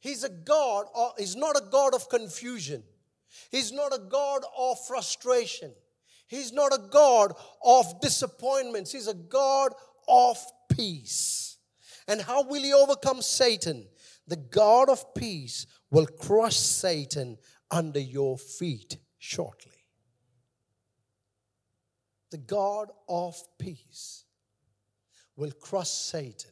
He's 0.00 0.24
a 0.24 0.28
God, 0.28 0.86
or 0.94 1.12
he's 1.16 1.36
not 1.36 1.56
a 1.56 1.64
God 1.70 1.94
of 1.94 2.10
confusion. 2.10 2.82
He's 3.50 3.72
not 3.72 3.94
a 3.94 3.98
God 3.98 4.42
of 4.56 4.76
frustration. 4.86 5.72
He's 6.26 6.52
not 6.52 6.74
a 6.74 6.88
God 6.90 7.32
of 7.64 8.00
disappointments. 8.00 8.92
He's 8.92 9.08
a 9.08 9.14
God 9.14 9.72
of 10.08 10.36
peace. 10.70 11.58
And 12.08 12.20
how 12.20 12.42
will 12.42 12.62
he 12.62 12.72
overcome 12.72 13.22
Satan? 13.22 13.86
The 14.26 14.36
God 14.36 14.88
of 14.88 15.14
peace 15.14 15.66
will 15.90 16.06
crush 16.06 16.56
Satan 16.56 17.38
under 17.70 18.00
your 18.00 18.38
feet 18.38 18.98
shortly 19.18 19.76
the 22.30 22.38
God 22.38 22.90
of 23.08 23.40
peace 23.58 24.24
will 25.36 25.52
crush 25.52 25.88
Satan. 25.88 26.50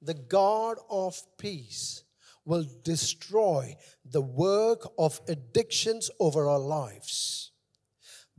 The 0.00 0.14
God 0.14 0.78
of 0.88 1.20
peace 1.38 2.04
will 2.44 2.64
destroy 2.84 3.76
the 4.04 4.22
work 4.22 4.90
of 4.98 5.20
addictions 5.28 6.10
over 6.20 6.48
our 6.48 6.58
lives. 6.58 7.52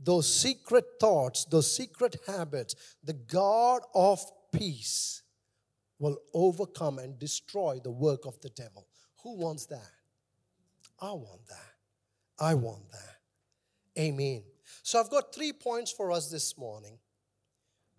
Those 0.02 0.32
secret 0.32 0.84
thoughts, 0.98 1.44
those 1.44 1.70
secret 1.74 2.16
habits, 2.26 2.74
the 3.04 3.12
God 3.12 3.82
of 3.94 4.20
peace 4.50 5.22
will 5.98 6.16
overcome 6.32 6.98
and 6.98 7.18
destroy 7.18 7.78
the 7.84 7.90
work 7.90 8.24
of 8.24 8.40
the 8.40 8.48
devil. 8.48 8.86
Who 9.22 9.36
wants 9.36 9.66
that? 9.66 9.90
I 10.98 11.12
want 11.12 11.46
that. 11.48 11.74
I 12.38 12.54
want 12.54 12.90
that. 12.90 14.00
Amen. 14.00 14.42
So 14.82 14.98
I've 14.98 15.10
got 15.10 15.34
three 15.34 15.52
points 15.52 15.92
for 15.92 16.10
us 16.10 16.30
this 16.30 16.56
morning. 16.56 16.98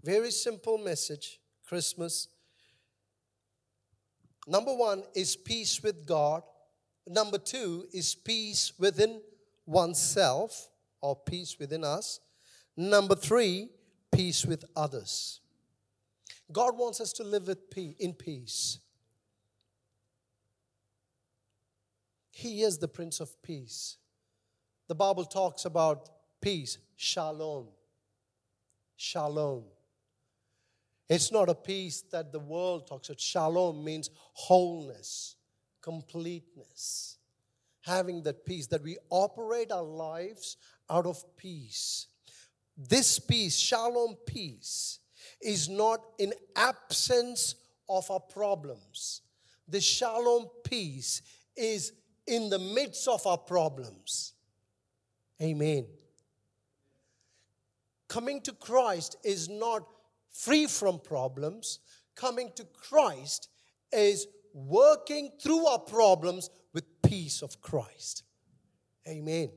Very 0.03 0.31
simple 0.31 0.79
message 0.79 1.39
Christmas. 1.67 2.27
Number 4.47 4.73
one 4.73 5.03
is 5.13 5.35
peace 5.35 5.83
with 5.83 6.07
God. 6.07 6.41
Number 7.07 7.37
two 7.37 7.85
is 7.93 8.15
peace 8.15 8.73
within 8.79 9.21
oneself 9.67 10.70
or 11.01 11.15
peace 11.15 11.57
within 11.59 11.83
us. 11.83 12.19
Number 12.77 13.15
three, 13.15 13.69
peace 14.11 14.45
with 14.45 14.63
others. 14.75 15.39
God 16.51 16.77
wants 16.77 17.01
us 17.01 17.13
to 17.13 17.23
live 17.23 17.47
with 17.47 17.69
peace, 17.69 17.95
in 17.99 18.13
peace. 18.13 18.79
He 22.31 22.63
is 22.63 22.77
the 22.77 22.87
Prince 22.87 23.19
of 23.19 23.41
Peace. 23.43 23.97
The 24.87 24.95
Bible 24.95 25.25
talks 25.25 25.65
about 25.65 26.09
peace. 26.41 26.77
Shalom. 26.95 27.67
Shalom. 28.95 29.63
It's 31.09 31.31
not 31.31 31.49
a 31.49 31.55
peace 31.55 32.03
that 32.11 32.31
the 32.31 32.39
world 32.39 32.87
talks 32.87 33.09
about. 33.09 33.19
Shalom 33.19 33.83
means 33.83 34.09
wholeness, 34.33 35.35
completeness. 35.81 37.17
Having 37.81 38.23
that 38.23 38.45
peace, 38.45 38.67
that 38.67 38.83
we 38.83 38.97
operate 39.09 39.71
our 39.71 39.83
lives 39.83 40.57
out 40.91 41.07
of 41.07 41.23
peace. 41.37 42.07
This 42.77 43.17
peace, 43.17 43.57
shalom 43.57 44.17
peace, 44.25 44.99
is 45.41 45.69
not 45.69 46.01
in 46.19 46.33
absence 46.55 47.55
of 47.89 48.11
our 48.11 48.19
problems. 48.19 49.21
The 49.67 49.81
shalom 49.81 50.49
peace 50.63 51.21
is 51.55 51.93
in 52.27 52.49
the 52.49 52.59
midst 52.59 53.07
of 53.07 53.25
our 53.25 53.37
problems. 53.37 54.33
Amen 55.41 55.87
coming 58.11 58.41
to 58.41 58.51
Christ 58.51 59.15
is 59.23 59.47
not 59.47 59.87
free 60.33 60.67
from 60.67 60.99
problems. 60.99 61.79
Coming 62.13 62.51
to 62.57 62.65
Christ 62.65 63.47
is 63.89 64.27
working 64.53 65.31
through 65.41 65.65
our 65.65 65.79
problems 65.79 66.49
with 66.73 66.83
peace 67.01 67.41
of 67.41 67.61
Christ. 67.61 68.23
Amen. 69.07 69.49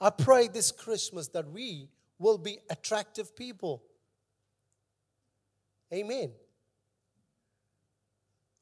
I 0.00 0.10
pray 0.10 0.48
this 0.48 0.72
Christmas 0.72 1.28
that 1.28 1.50
we 1.50 1.88
will 2.18 2.38
be 2.38 2.58
attractive 2.70 3.36
people. 3.36 3.82
Amen. 5.92 6.30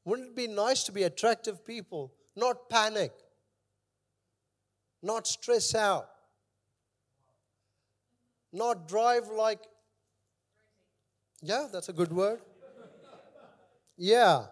Wouldn't 0.03 0.29
it 0.29 0.35
be 0.35 0.47
nice 0.47 0.83
to 0.85 0.91
be 0.91 1.03
attractive 1.03 1.65
people? 1.65 2.13
Not 2.35 2.69
panic, 2.69 3.11
not 5.03 5.27
stress 5.27 5.75
out, 5.75 6.09
not 8.51 8.87
drive 8.87 9.27
like. 9.27 9.59
Yeah, 11.41 11.67
that's 11.71 11.89
a 11.89 11.93
good 11.93 12.11
word. 12.11 12.41
Yeah. 13.97 14.45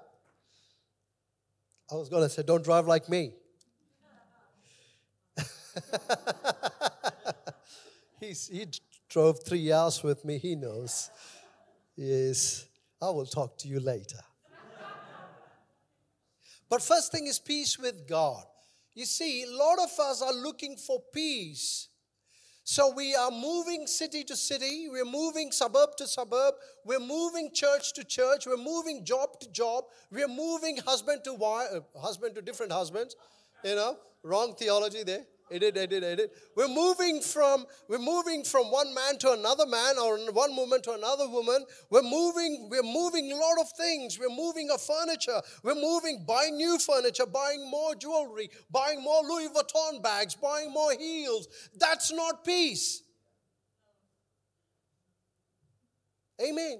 I 1.90 1.96
was 1.96 2.10
going 2.10 2.24
to 2.24 2.30
say, 2.30 2.44
don't 2.44 2.64
drive 2.64 2.86
like 2.86 3.08
me. 3.08 3.32
He's, 8.20 8.48
he 8.48 8.68
drove 9.10 9.44
three 9.44 9.72
hours 9.72 10.04
with 10.04 10.26
me, 10.26 10.38
he 10.38 10.56
knows. 10.56 11.10
Yes, 11.96 12.66
I 13.02 13.10
will 13.10 13.26
talk 13.26 13.58
to 13.60 13.68
you 13.68 13.80
later. 13.80 14.20
but 16.70 16.82
first 16.82 17.12
thing 17.12 17.28
is 17.28 17.40
peace 17.40 17.78
with 17.78 18.08
God. 18.08 18.44
You 18.94 19.06
see, 19.06 19.44
a 19.44 19.52
lot 19.52 19.78
of 19.80 20.00
us 20.00 20.22
are 20.22 20.34
looking 20.34 20.78
for 20.78 21.02
peace 21.14 21.90
so 22.70 22.92
we 22.94 23.16
are 23.16 23.32
moving 23.32 23.88
city 23.88 24.26
to 24.26 24.36
city, 24.36 24.90
we're 24.92 25.06
moving 25.06 25.54
suburb 25.54 25.96
to 26.00 26.06
suburb, 26.06 26.56
we're 26.84 27.00
moving 27.00 27.50
church 27.54 27.94
to 27.94 28.04
church, 28.04 28.46
we're 28.46 28.58
moving 28.58 29.06
job 29.06 29.40
to 29.40 29.50
job, 29.50 29.86
we're 30.12 30.28
moving 30.28 30.76
husband 30.76 31.24
to 31.24 31.34
wife, 31.34 31.70
uh, 31.74 31.98
husband 31.98 32.36
to 32.36 32.42
different 32.42 32.74
husbands. 32.74 33.16
You 33.64 33.76
know, 33.76 33.98
wrong 34.22 34.54
theology 34.54 35.04
there. 35.04 35.24
It 35.50 35.60
did, 35.60 35.78
it 35.78 35.90
did, 35.90 36.04
it 36.04 36.16
did. 36.18 36.30
We're 36.56 36.68
moving 36.68 37.22
from 37.22 37.66
we're 37.88 38.00
moving 38.00 38.44
from 38.44 38.70
one 38.70 38.94
man 38.94 39.18
to 39.20 39.32
another 39.32 39.66
man 39.66 39.98
or 39.98 40.18
one 40.32 40.56
woman 40.56 40.82
to 40.82 40.92
another 40.92 41.30
woman. 41.30 41.66
We're 41.90 42.02
moving, 42.02 42.68
we're 42.70 42.84
moving 42.84 43.32
a 43.32 43.36
lot 43.36 43.62
of 43.62 43.72
things. 43.72 44.20
We're 44.20 44.36
moving 44.36 44.70
our 44.70 44.78
furniture. 44.78 45.42
We're 45.64 45.76
moving, 45.76 46.26
buying 46.28 46.58
new 46.58 46.78
furniture, 46.78 47.26
buying 47.26 47.70
more 47.70 47.96
jewelry, 47.96 48.50
buying 48.70 49.02
more 49.02 49.22
Louis 49.24 49.48
Vuitton 49.50 50.04
bags, 50.04 50.36
buying 50.36 50.72
more 50.72 50.92
heels. 50.92 51.48
That's 51.78 52.12
not 52.12 52.44
peace. 52.44 53.04
Amen. 56.42 56.80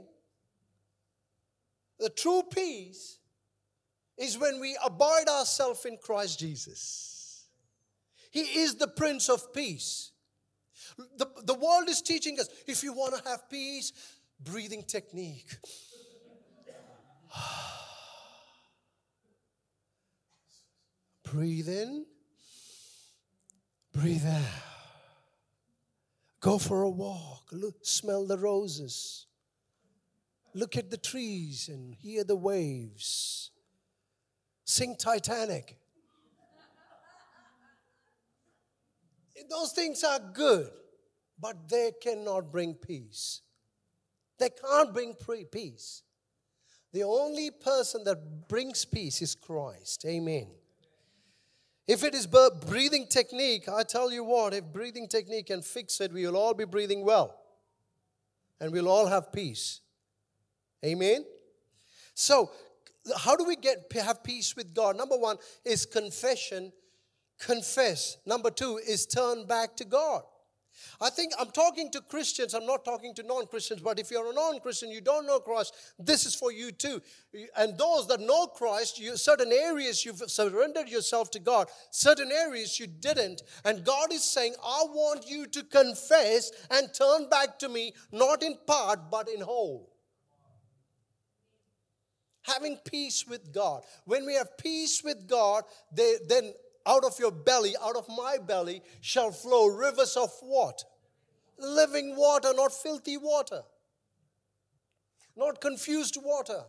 The 2.00 2.10
true 2.10 2.44
peace 2.54 3.18
is 4.18 4.38
when 4.38 4.60
we 4.60 4.78
abide 4.86 5.30
ourselves 5.30 5.86
in 5.86 5.98
Christ 5.98 6.40
Jesus. 6.40 7.17
He 8.32 8.42
is 8.42 8.76
the 8.76 8.88
Prince 8.88 9.30
of 9.30 9.54
Peace. 9.54 10.12
The, 11.18 11.28
the 11.44 11.54
world 11.54 11.90
is 11.90 12.02
teaching 12.02 12.40
us 12.40 12.48
if 12.66 12.84
you 12.84 12.94
want 12.94 13.16
to 13.16 13.30
have 13.30 13.50
peace, 13.50 13.92
breathing 14.40 14.84
technique. 14.84 15.58
breathe 21.24 21.70
in, 21.70 22.06
breathe 23.94 24.26
out. 24.26 24.42
Go 26.40 26.58
for 26.58 26.84
a 26.84 26.90
walk, 26.90 27.50
look, 27.52 27.76
smell 27.82 28.26
the 28.26 28.38
roses. 28.38 29.26
Look 30.54 30.78
at 30.78 30.90
the 30.90 30.98
trees 30.98 31.70
and 31.70 31.94
hear 31.94 32.24
the 32.24 32.36
waves. 32.36 33.52
Sing 34.66 34.96
Titanic. 34.96 35.78
Those 39.50 39.72
things 39.72 40.04
are 40.04 40.20
good, 40.34 40.70
but 41.40 41.70
they 41.70 41.92
cannot 42.02 42.52
bring 42.52 42.74
peace. 42.74 43.42
They 44.40 44.50
can't 44.50 44.94
bring 44.94 45.14
peace. 45.46 46.04
The 46.94 47.04
only 47.04 47.52
person 47.52 48.04
that 48.06 48.48
brings 48.48 48.86
peace 48.86 49.22
is 49.22 49.36
Christ. 49.36 50.06
Amen. 50.06 50.48
If 51.88 52.04
it 52.04 52.14
is 52.14 52.28
breathing 52.28 53.08
technique, 53.08 53.70
I 53.70 53.84
tell 53.84 54.12
you 54.12 54.24
what, 54.24 54.54
if 54.54 54.66
breathing 54.66 55.08
technique 55.08 55.48
can 55.48 55.62
fix 55.62 56.02
it, 56.02 56.12
we 56.12 56.26
will 56.26 56.36
all 56.36 56.54
be 56.54 56.66
breathing 56.66 57.06
well. 57.06 57.40
And 58.60 58.72
we'll 58.72 58.90
all 58.90 59.06
have 59.06 59.32
peace. 59.32 59.82
Amen. 60.84 61.24
So, 62.14 62.52
how 63.16 63.36
do 63.36 63.46
we 63.46 63.56
get 63.56 63.92
have 63.94 64.24
peace 64.24 64.56
with 64.56 64.74
God? 64.74 64.98
Number 64.98 65.18
1 65.18 65.38
is 65.64 65.86
confession, 65.86 66.74
confess. 67.40 68.18
Number 68.26 68.50
2 68.50 68.82
is 68.88 69.06
turn 69.06 69.46
back 69.46 69.76
to 69.78 69.86
God. 69.86 70.24
I 71.00 71.10
think 71.10 71.34
I'm 71.40 71.52
talking 71.52 71.92
to 71.92 72.02
Christians, 72.02 72.54
I'm 72.54 72.66
not 72.66 72.86
talking 72.86 73.14
to 73.16 73.24
non 73.24 73.46
Christians, 73.48 73.82
but 73.82 74.00
if 74.00 74.10
you're 74.12 74.32
a 74.32 74.34
non 74.34 74.60
Christian, 74.60 74.90
you 74.90 75.02
don't 75.02 75.26
know 75.26 75.40
Christ, 75.40 75.76
this 76.00 76.26
is 76.26 76.36
for 76.36 76.52
you 76.52 76.72
too. 76.72 77.02
And 77.56 77.78
those 77.78 78.08
that 78.08 78.20
know 78.20 78.48
Christ, 78.48 79.00
you, 79.00 79.18
certain 79.18 79.52
areas 79.52 80.06
you've 80.06 80.22
surrendered 80.28 80.90
yourself 80.90 81.30
to 81.32 81.40
God, 81.40 81.68
certain 81.92 82.32
areas 82.32 82.80
you 82.80 82.88
didn't. 82.88 83.44
And 83.64 83.84
God 83.84 84.12
is 84.12 84.24
saying, 84.24 84.54
I 84.64 84.86
want 84.90 85.30
you 85.30 85.46
to 85.48 85.64
confess 85.64 86.52
and 86.72 86.94
turn 86.94 87.30
back 87.30 87.60
to 87.60 87.70
me, 87.70 87.94
not 88.12 88.42
in 88.44 88.56
part, 88.66 89.12
but 89.12 89.30
in 89.30 89.42
whole 89.42 89.94
having 92.48 92.78
peace 92.86 93.26
with 93.28 93.54
God. 93.54 93.84
When 94.06 94.26
we 94.26 94.36
have 94.36 94.58
peace 94.58 95.04
with 95.04 95.28
God, 95.28 95.64
they, 95.92 96.16
then 96.28 96.54
out 96.88 97.04
of 97.04 97.20
your 97.20 97.32
belly, 97.32 97.76
out 97.84 97.96
of 97.96 98.08
my 98.08 98.38
belly, 98.38 98.82
shall 99.02 99.32
flow 99.32 99.68
rivers 99.68 100.16
of 100.16 100.32
what? 100.42 100.84
Living 101.60 102.16
water, 102.16 102.54
not 102.56 102.72
filthy 102.72 103.18
water, 103.18 103.62
not 105.36 105.60
confused 105.60 106.18
water, 106.24 106.62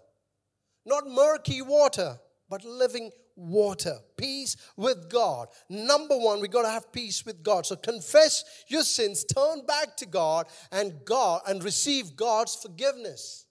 not 0.84 1.08
murky 1.08 1.62
water, 1.62 2.18
but 2.50 2.64
living 2.64 3.10
water. 3.36 3.98
Peace 4.16 4.56
with 4.76 5.08
God. 5.08 5.48
Number 5.68 6.16
one, 6.16 6.40
we 6.40 6.48
got 6.48 6.62
to 6.62 6.70
have 6.70 6.92
peace 6.92 7.24
with 7.24 7.42
God. 7.42 7.66
So 7.66 7.76
confess 7.76 8.44
your 8.66 8.82
sins, 8.82 9.24
turn 9.24 9.64
back 9.66 9.96
to 9.98 10.06
God, 10.06 10.46
and 10.72 11.04
God 11.04 11.42
and 11.46 11.62
receive 11.62 12.16
God's 12.16 12.56
forgiveness. 12.56 13.46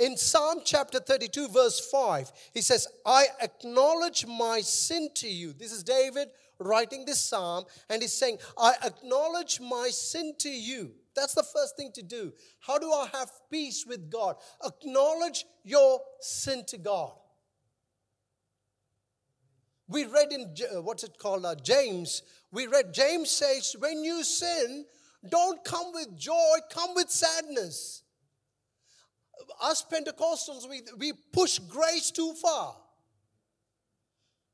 In 0.00 0.16
Psalm 0.16 0.60
chapter 0.64 0.98
32, 0.98 1.48
verse 1.48 1.78
5, 1.90 2.32
he 2.54 2.62
says, 2.62 2.88
I 3.04 3.26
acknowledge 3.42 4.26
my 4.26 4.62
sin 4.62 5.10
to 5.16 5.28
you. 5.28 5.52
This 5.52 5.72
is 5.72 5.82
David 5.82 6.28
writing 6.58 7.04
this 7.04 7.20
psalm, 7.20 7.66
and 7.90 8.00
he's 8.00 8.14
saying, 8.14 8.38
I 8.56 8.72
acknowledge 8.82 9.60
my 9.60 9.90
sin 9.92 10.32
to 10.38 10.48
you. 10.48 10.92
That's 11.14 11.34
the 11.34 11.42
first 11.42 11.76
thing 11.76 11.90
to 11.96 12.02
do. 12.02 12.32
How 12.60 12.78
do 12.78 12.90
I 12.90 13.10
have 13.12 13.30
peace 13.50 13.84
with 13.86 14.10
God? 14.10 14.36
Acknowledge 14.64 15.44
your 15.64 16.00
sin 16.20 16.64
to 16.68 16.78
God. 16.78 17.12
We 19.86 20.06
read 20.06 20.32
in, 20.32 20.54
uh, 20.74 20.80
what's 20.80 21.04
it 21.04 21.18
called, 21.18 21.44
uh, 21.44 21.56
James, 21.56 22.22
we 22.50 22.66
read, 22.68 22.94
James 22.94 23.30
says, 23.30 23.76
when 23.78 24.02
you 24.02 24.24
sin, 24.24 24.86
don't 25.28 25.62
come 25.62 25.92
with 25.92 26.16
joy, 26.16 26.56
come 26.70 26.94
with 26.94 27.10
sadness 27.10 28.02
us 29.62 29.84
Pentecostals, 29.90 30.68
we, 30.68 30.82
we 30.98 31.12
push 31.32 31.58
grace 31.58 32.10
too 32.10 32.32
far. 32.34 32.76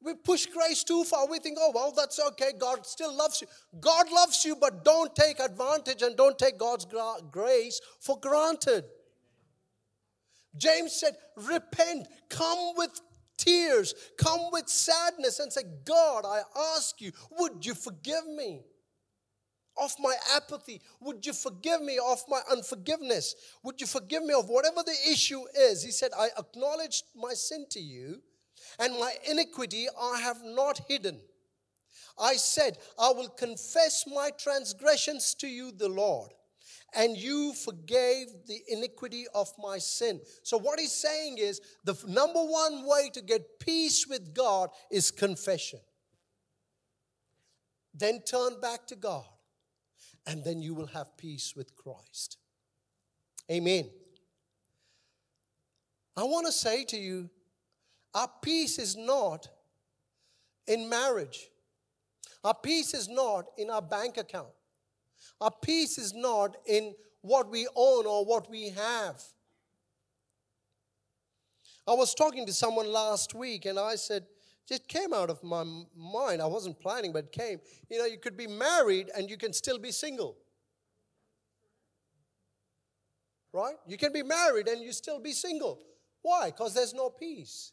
We 0.03 0.15
push 0.15 0.47
grace 0.47 0.85
too 0.85 1.05
far. 1.05 1.27
We 1.27 1.39
think, 1.39 1.59
oh, 1.61 1.73
well, 1.75 1.93
that's 1.97 2.21
okay. 2.21 2.53
God 2.59 2.87
still 2.87 3.15
loves 3.15 3.41
you. 3.41 3.49
God 3.81 4.07
loves 4.13 4.45
you, 4.45 4.55
but 4.55 4.85
don't 4.85 5.15
take 5.17 5.41
advantage 5.41 6.03
and 6.03 6.17
don't 6.17 6.39
take 6.39 6.59
God's 6.59 6.85
gra- 6.85 7.17
grace 7.31 7.81
for 8.01 8.19
granted. 8.21 8.85
James 10.57 10.93
said, 10.93 11.17
repent, 11.37 12.07
come 12.29 12.73
with 12.77 13.01
tears, 13.37 13.95
come 14.17 14.51
with 14.53 14.69
sadness, 14.69 15.39
and 15.39 15.53
say, 15.53 15.63
God, 15.85 16.25
I 16.25 16.43
ask 16.75 17.01
you, 17.01 17.13
would 17.39 17.65
you 17.65 17.75
forgive 17.75 18.27
me? 18.27 18.63
Of 19.81 19.95
my 19.99 20.15
apathy? 20.35 20.81
Would 21.01 21.27
you 21.27 21.33
forgive 21.33 21.83
me 21.83 21.99
of 21.99 22.23
my 22.29 22.41
unforgiveness? 22.51 23.35
Would 23.63 23.81
you 23.81 23.87
forgive 23.87 24.23
me 24.23 24.35
of 24.35 24.49
whatever 24.49 24.83
the 24.85 24.97
issue 25.11 25.43
is? 25.59 25.83
He 25.83 25.91
said, 25.91 26.11
I 26.19 26.29
acknowledged 26.39 27.05
my 27.15 27.35
sin 27.35 27.67
to 27.71 27.81
you, 27.81 28.21
and 28.79 28.99
my 28.99 29.13
iniquity 29.29 29.87
I 30.01 30.21
have 30.21 30.43
not 30.45 30.81
hidden. 30.89 31.21
I 32.19 32.35
said, 32.37 32.79
I 32.99 33.11
will 33.11 33.29
confess 33.29 34.05
my 34.07 34.31
transgressions 34.39 35.35
to 35.35 35.47
you, 35.47 35.71
the 35.71 35.89
Lord, 35.89 36.33
and 36.95 37.17
you 37.17 37.53
forgave 37.53 38.29
the 38.47 38.61
iniquity 38.69 39.27
of 39.35 39.53
my 39.59 39.77
sin. 39.79 40.21
So, 40.43 40.59
what 40.59 40.81
he's 40.81 40.93
saying 40.93 41.37
is 41.39 41.61
the 41.85 41.97
number 42.07 42.43
one 42.43 42.87
way 42.87 43.11
to 43.13 43.21
get 43.21 43.61
peace 43.61 44.07
with 44.09 44.33
God 44.35 44.71
is 44.91 45.11
confession. 45.11 45.81
Then 47.93 48.21
turn 48.23 48.61
back 48.61 48.87
to 48.89 48.97
God 48.97 49.27
and 50.27 50.45
then 50.45 50.61
you 50.61 50.75
will 50.75 50.87
have 50.87 51.17
peace 51.17 51.55
with 51.57 51.75
Christ. 51.77 52.39
Amen. 53.51 53.89
I 56.17 56.25
want 56.25 56.47
to 56.47 56.53
say 56.53 56.85
to 56.85 56.97
you, 56.97 57.31
our 58.15 58.31
peace 58.43 58.79
is 58.79 58.97
not 58.97 59.49
in 60.67 60.89
marriage. 60.89 61.49
Our 62.43 62.55
peace 62.55 62.95
is 62.95 63.09
not 63.09 63.47
in 63.59 63.71
our 63.71 63.83
bank 63.83 64.17
account. 64.17 64.49
Our 65.41 65.51
peace 65.63 65.99
is 65.99 66.15
not 66.15 66.57
in 66.67 66.95
what 67.21 67.51
we 67.51 67.69
own 67.77 68.07
or 68.07 68.25
what 68.25 68.51
we 68.51 68.71
have. 68.71 69.23
I 71.87 71.93
was 71.95 72.15
talking 72.15 72.47
to 72.47 72.53
someone 72.53 72.91
last 72.91 73.35
week 73.35 73.65
and 73.67 73.79
I 73.79 73.95
said, 73.97 74.25
just 74.67 74.89
came 74.89 75.13
out 75.13 75.31
of 75.31 75.43
my 75.45 75.65
mind. 75.97 76.43
I 76.43 76.47
wasn't 76.47 76.81
planning, 76.81 77.13
but 77.13 77.25
it 77.25 77.33
came. 77.33 77.61
You 77.89 77.99
know, 77.99 78.05
you 78.05 78.19
could 78.19 78.37
be 78.37 78.47
married 78.47 79.11
and 79.17 79.31
you 79.31 79.37
can 79.37 79.53
still 79.53 79.79
be 79.79 79.93
single. 79.93 80.37
Right? 83.53 83.77
You 83.87 83.97
can 83.97 84.13
be 84.13 84.23
married 84.23 84.69
and 84.69 84.83
you 84.83 84.93
still 84.93 85.21
be 85.21 85.33
single. 85.33 85.81
Why? 86.23 86.47
Because 86.51 86.75
there's 86.75 86.93
no 86.93 87.11
peace. 87.11 87.73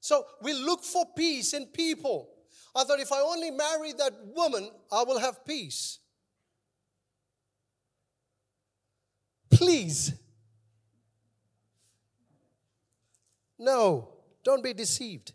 So 0.00 0.24
we 0.42 0.54
look 0.54 0.84
for 0.84 1.04
peace 1.16 1.52
in 1.54 1.66
people. 1.66 2.30
I 2.74 2.84
thought 2.84 3.00
if 3.00 3.12
I 3.12 3.20
only 3.20 3.50
marry 3.50 3.92
that 3.94 4.12
woman, 4.34 4.70
I 4.92 5.02
will 5.02 5.18
have 5.18 5.44
peace. 5.44 5.98
Please. 9.50 10.12
No, 13.58 14.10
don't 14.44 14.62
be 14.62 14.72
deceived. 14.72 15.32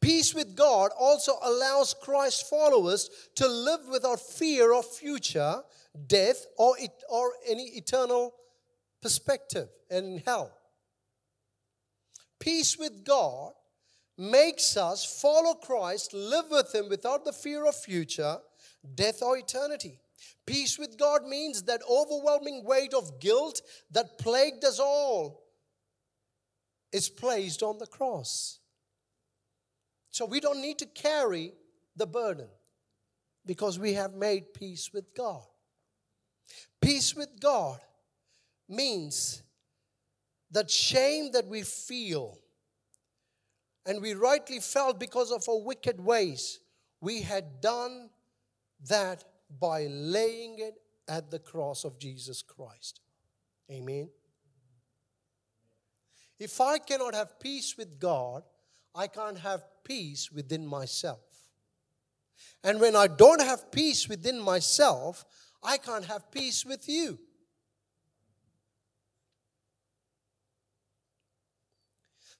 Peace 0.00 0.34
with 0.34 0.54
God 0.54 0.90
also 0.98 1.32
allows 1.42 1.94
Christ's 1.94 2.48
followers 2.48 3.10
to 3.34 3.48
live 3.48 3.80
without 3.90 4.20
fear 4.20 4.72
of 4.72 4.86
future 4.86 5.62
death 6.06 6.46
or, 6.56 6.78
it, 6.78 6.92
or 7.08 7.32
any 7.48 7.64
eternal 7.76 8.34
perspective 9.02 9.68
in 9.90 10.22
hell. 10.24 10.52
Peace 12.38 12.78
with 12.78 13.04
God 13.04 13.52
makes 14.16 14.76
us 14.76 15.04
follow 15.20 15.54
Christ, 15.54 16.12
live 16.14 16.46
with 16.50 16.74
Him 16.74 16.88
without 16.88 17.24
the 17.24 17.32
fear 17.32 17.66
of 17.66 17.74
future, 17.74 18.38
death, 18.94 19.22
or 19.22 19.38
eternity. 19.38 19.98
Peace 20.46 20.78
with 20.78 20.98
God 20.98 21.24
means 21.24 21.64
that 21.64 21.82
overwhelming 21.88 22.64
weight 22.64 22.94
of 22.94 23.20
guilt 23.20 23.60
that 23.90 24.18
plagued 24.18 24.64
us 24.64 24.78
all 24.80 25.42
is 26.92 27.08
placed 27.08 27.62
on 27.62 27.78
the 27.78 27.86
cross. 27.86 28.57
So 30.18 30.24
we 30.24 30.40
don't 30.40 30.60
need 30.60 30.78
to 30.78 30.86
carry 30.86 31.52
the 31.94 32.04
burden 32.04 32.48
because 33.46 33.78
we 33.78 33.92
have 33.92 34.14
made 34.14 34.52
peace 34.52 34.90
with 34.92 35.14
God. 35.14 35.44
Peace 36.80 37.14
with 37.14 37.38
God 37.38 37.78
means 38.68 39.44
that 40.50 40.68
shame 40.72 41.30
that 41.34 41.46
we 41.46 41.62
feel 41.62 42.36
and 43.86 44.02
we 44.02 44.14
rightly 44.14 44.58
felt 44.58 44.98
because 44.98 45.30
of 45.30 45.44
our 45.48 45.62
wicked 45.62 46.00
ways, 46.00 46.58
we 47.00 47.22
had 47.22 47.60
done 47.60 48.10
that 48.88 49.22
by 49.60 49.86
laying 49.86 50.58
it 50.58 50.74
at 51.06 51.30
the 51.30 51.38
cross 51.38 51.84
of 51.84 51.96
Jesus 51.96 52.42
Christ. 52.42 52.98
Amen. 53.70 54.10
If 56.40 56.60
I 56.60 56.78
cannot 56.78 57.14
have 57.14 57.38
peace 57.38 57.76
with 57.78 58.00
God, 58.00 58.42
I 58.98 59.06
can't 59.06 59.38
have 59.38 59.62
peace 59.84 60.32
within 60.32 60.66
myself. 60.66 61.20
And 62.64 62.80
when 62.80 62.96
I 62.96 63.06
don't 63.06 63.40
have 63.40 63.70
peace 63.70 64.08
within 64.08 64.40
myself, 64.40 65.24
I 65.62 65.76
can't 65.76 66.04
have 66.06 66.32
peace 66.32 66.66
with 66.66 66.88
you. 66.88 67.16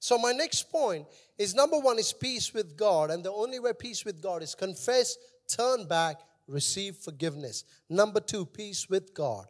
So, 0.01 0.19
my 0.19 0.33
next 0.33 0.69
point 0.69 1.07
is 1.39 1.55
number 1.55 1.79
one 1.79 1.97
is 1.97 2.13
peace 2.13 2.53
with 2.53 2.77
God. 2.77 3.13
And 3.13 3.23
the 3.23 3.33
only 3.33 3.61
way 3.61 3.73
peace 3.73 4.05
with 4.05 4.21
God 4.21 4.43
is 4.43 4.57
confess, 4.57 5.17
turn 5.47 5.87
back, 5.87 6.17
receive 6.49 6.97
forgiveness. 6.97 7.63
Number 7.89 8.19
two, 8.19 8.45
peace 8.45 8.91
with 8.91 9.15
God. 9.15 9.47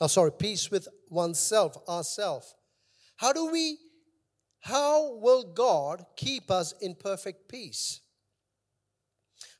Oh, 0.00 0.06
sorry, 0.06 0.32
peace 0.32 0.70
with 0.70 0.88
oneself, 1.10 1.76
ourself. 1.86 2.54
How 3.16 3.34
do 3.34 3.50
we, 3.50 3.78
how 4.60 5.14
will 5.16 5.44
God 5.44 6.04
keep 6.16 6.50
us 6.50 6.72
in 6.80 6.94
perfect 6.94 7.48
peace? 7.48 8.00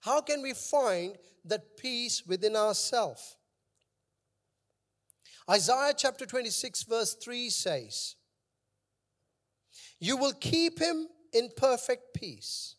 How 0.01 0.21
can 0.21 0.43
we 0.43 0.53
find 0.53 1.17
that 1.45 1.77
peace 1.77 2.23
within 2.27 2.57
ourselves? 2.57 3.37
Isaiah 5.49 5.95
chapter 5.97 6.27
26, 6.27 6.83
verse 6.85 7.15
3 7.15 7.51
says, 7.51 8.17
You 10.01 10.17
will 10.17 10.33
keep 10.33 10.79
him 10.81 11.07
in 11.33 11.51
perfect 11.57 12.15
peace, 12.15 12.75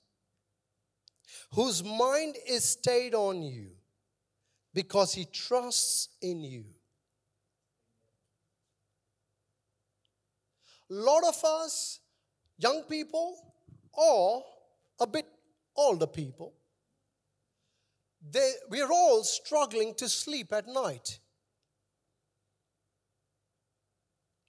whose 1.54 1.84
mind 1.84 2.36
is 2.48 2.66
stayed 2.66 3.14
on 3.14 3.42
you 3.42 3.70
because 4.74 5.14
he 5.14 5.26
trusts 5.26 6.10
in 6.22 6.44
you. 6.44 6.66
A 10.90 10.94
lot 10.94 11.24
of 11.24 11.44
us, 11.44 12.00
young 12.58 12.84
people, 12.84 13.38
or 13.94 14.44
a 15.00 15.08
bit 15.08 15.26
older 15.76 16.08
people, 16.08 16.54
they, 18.32 18.52
we're 18.70 18.92
all 18.92 19.24
struggling 19.24 19.94
to 19.96 20.10
sleep 20.10 20.52
at 20.52 20.68
night. 20.68 21.20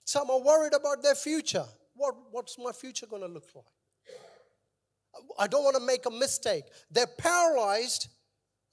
Some 0.05 0.29
are 0.31 0.41
worried 0.41 0.73
about 0.73 1.03
their 1.03 1.15
future. 1.15 1.65
What, 1.95 2.15
what's 2.31 2.57
my 2.57 2.71
future 2.71 3.05
going 3.05 3.21
to 3.21 3.27
look 3.27 3.49
like? 3.53 3.65
I 5.37 5.47
don't 5.47 5.63
want 5.63 5.75
to 5.75 5.85
make 5.85 6.05
a 6.05 6.11
mistake. 6.11 6.63
They're 6.89 7.07
paralyzed 7.07 8.07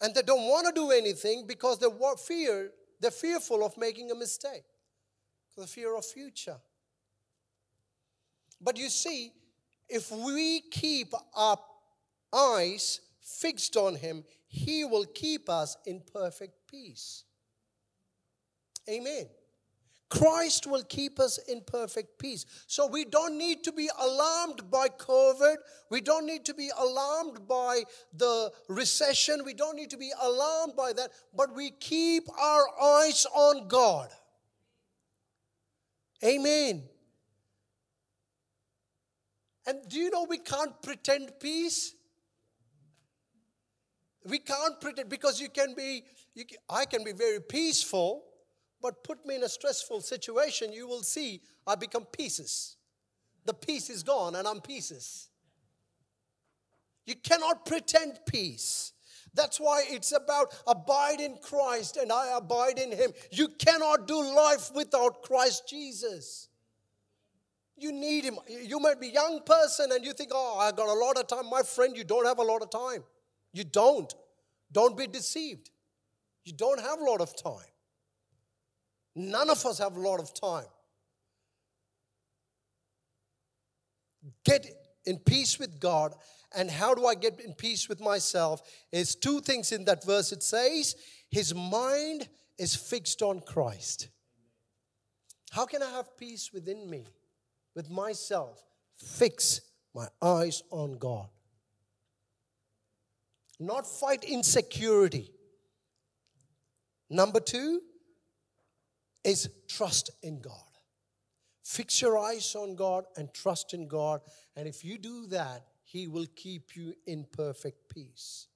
and 0.01 0.14
they 0.14 0.22
don't 0.22 0.49
want 0.49 0.66
to 0.66 0.72
do 0.72 0.90
anything 0.90 1.46
because 1.46 1.79
they 1.79 1.88
fear, 2.27 2.70
they're 3.01 3.11
fearful 3.11 3.64
of 3.64 3.77
making 3.77 4.11
a 4.11 4.14
mistake. 4.14 4.64
The 5.57 5.66
fear 5.66 5.96
of 5.96 6.05
future. 6.05 6.57
But 8.61 8.79
you 8.79 8.88
see, 8.88 9.33
if 9.88 10.11
we 10.11 10.62
keep 10.71 11.12
our 11.35 11.59
eyes 12.33 13.01
fixed 13.21 13.77
on 13.77 13.95
Him, 13.95 14.25
He 14.47 14.85
will 14.85 15.05
keep 15.05 15.49
us 15.49 15.77
in 15.87 16.03
perfect 16.12 16.55
peace. 16.71 17.25
Amen. 18.88 19.27
Christ 20.09 20.69
will 20.69 20.85
keep 20.85 21.19
us 21.19 21.38
in 21.49 21.62
perfect 21.66 22.19
peace. 22.19 22.47
So 22.69 22.87
we 22.87 23.05
don't 23.05 23.37
need 23.37 23.64
to 23.64 23.73
be 23.73 23.90
alarmed 23.99 24.71
by 24.71 24.88
COVID. 24.88 25.57
We 25.90 26.01
don't 26.01 26.27
need 26.27 26.45
to 26.45 26.55
be 26.55 26.71
alarmed 26.79 27.49
by 27.49 27.83
the 28.16 28.53
recession. 28.69 29.42
We 29.45 29.55
don't 29.55 29.75
need 29.75 29.90
to 29.90 29.97
be 29.97 30.12
alarmed 30.23 30.77
by 30.77 30.92
that. 30.92 31.11
But 31.35 31.55
we 31.55 31.71
keep 31.71 32.29
our 32.38 32.66
eyes 32.81 33.27
on 33.35 33.66
God. 33.66 34.11
Amen. 36.25 36.85
And 39.67 39.81
do 39.89 39.99
you 39.99 40.11
know 40.11 40.27
we 40.29 40.39
can't 40.39 40.81
pretend 40.83 41.33
peace? 41.41 41.95
We 44.25 44.39
can't 44.39 44.81
pretend 44.81 45.09
because 45.09 45.41
you 45.41 45.49
can 45.49 45.75
be, 45.75 46.05
you 46.35 46.45
can, 46.45 46.59
I 46.69 46.85
can 46.85 47.05
be 47.05 47.13
very 47.13 47.41
peaceful 47.41 48.25
but 48.87 49.03
put 49.03 49.25
me 49.27 49.37
in 49.37 49.43
a 49.43 49.49
stressful 49.49 50.01
situation, 50.01 50.73
you 50.73 50.87
will 50.87 51.03
see 51.03 51.41
I 51.67 51.75
become 51.75 52.05
pieces. 52.05 52.77
The 53.45 53.55
peace 53.55 53.91
is 53.91 54.03
gone 54.03 54.35
and 54.35 54.47
I'm 54.47 54.61
pieces. 54.61 55.29
You 57.07 57.15
cannot 57.17 57.67
pretend 57.67 58.19
peace. 58.27 58.93
That's 59.35 59.59
why 59.59 59.85
it's 59.89 60.13
about 60.13 60.55
abide 60.67 61.21
in 61.21 61.37
Christ 61.43 61.97
and 61.97 62.11
I 62.11 62.37
abide 62.37 62.79
in 62.79 62.93
Him. 62.93 63.13
You 63.31 63.49
cannot 63.49 64.07
do 64.07 64.23
life 64.35 64.71
without 64.75 65.23
Christ 65.23 65.69
Jesus. 65.69 66.49
You 67.77 67.93
need 67.93 68.25
Him. 68.25 68.39
You 68.49 68.81
might 68.81 69.01
be 69.01 69.09
a 69.09 69.12
young 69.12 69.41
person 69.45 69.93
and 69.93 70.05
you 70.05 70.12
think, 70.12 70.31
oh, 70.33 70.59
I 70.59 70.73
got 70.73 70.89
a 70.89 70.99
lot 70.99 71.19
of 71.19 71.27
time. 71.27 71.51
My 71.51 71.62
friend, 71.62 71.97
you 71.97 72.05
don't 72.05 72.27
have 72.27 72.39
a 72.39 72.43
lot 72.43 72.62
of 72.62 72.71
time. 72.71 73.05
You 73.53 73.65
don't. 73.65 74.12
Don't 74.73 74.97
be 74.97 75.07
deceived. 75.07 75.71
You 76.45 76.53
don't 76.53 76.81
have 76.81 77.01
a 77.01 77.05
lot 77.05 77.21
of 77.21 77.37
time. 77.41 77.73
None 79.15 79.51
of 79.51 79.65
us 79.65 79.79
have 79.79 79.97
a 79.97 80.01
lot 80.01 80.21
of 80.21 80.33
time. 80.35 80.67
Get 84.45 84.67
in 85.05 85.19
peace 85.19 85.59
with 85.59 85.81
God. 85.81 86.15
And 86.55 86.71
how 86.71 86.95
do 86.95 87.07
I 87.07 87.15
get 87.15 87.41
in 87.41 87.55
peace 87.55 87.89
with 87.89 88.01
myself? 88.01 88.62
Is 88.93 89.15
two 89.15 89.41
things 89.41 89.73
in 89.73 89.85
that 89.87 90.05
verse. 90.05 90.33
It 90.33 90.43
says, 90.43 90.97
His 91.31 91.55
mind 91.55 92.29
is 92.59 92.75
fixed 92.75 93.23
on 93.23 93.41
Christ. 93.41 94.09
How 95.51 95.67
can 95.67 95.83
I 95.83 95.91
have 95.91 96.17
peace 96.17 96.51
within 96.53 96.89
me, 96.89 97.07
with 97.77 97.89
myself? 97.89 98.61
Fix 98.97 99.61
my 99.95 100.09
eyes 100.21 100.65
on 100.73 100.99
God. 100.99 101.29
Not 103.61 103.87
fight 103.87 104.25
insecurity. 104.25 105.31
Number 107.09 107.39
two, 107.39 107.81
is 109.27 109.51
trust 109.69 110.11
in 110.23 110.41
God. 110.41 110.53
Fix 111.65 112.01
your 112.01 112.17
eyes 112.17 112.55
on 112.55 112.77
God 112.77 113.05
and 113.17 113.33
trust 113.35 113.75
in 113.75 113.89
God. 113.89 114.21
And 114.55 114.69
if 114.69 114.85
you 114.85 114.99
do 114.99 115.27
that, 115.27 115.67
He 115.83 116.07
will 116.07 116.27
keep 116.37 116.77
you 116.77 116.95
in 117.07 117.27
perfect 117.33 117.93
peace. 117.93 118.47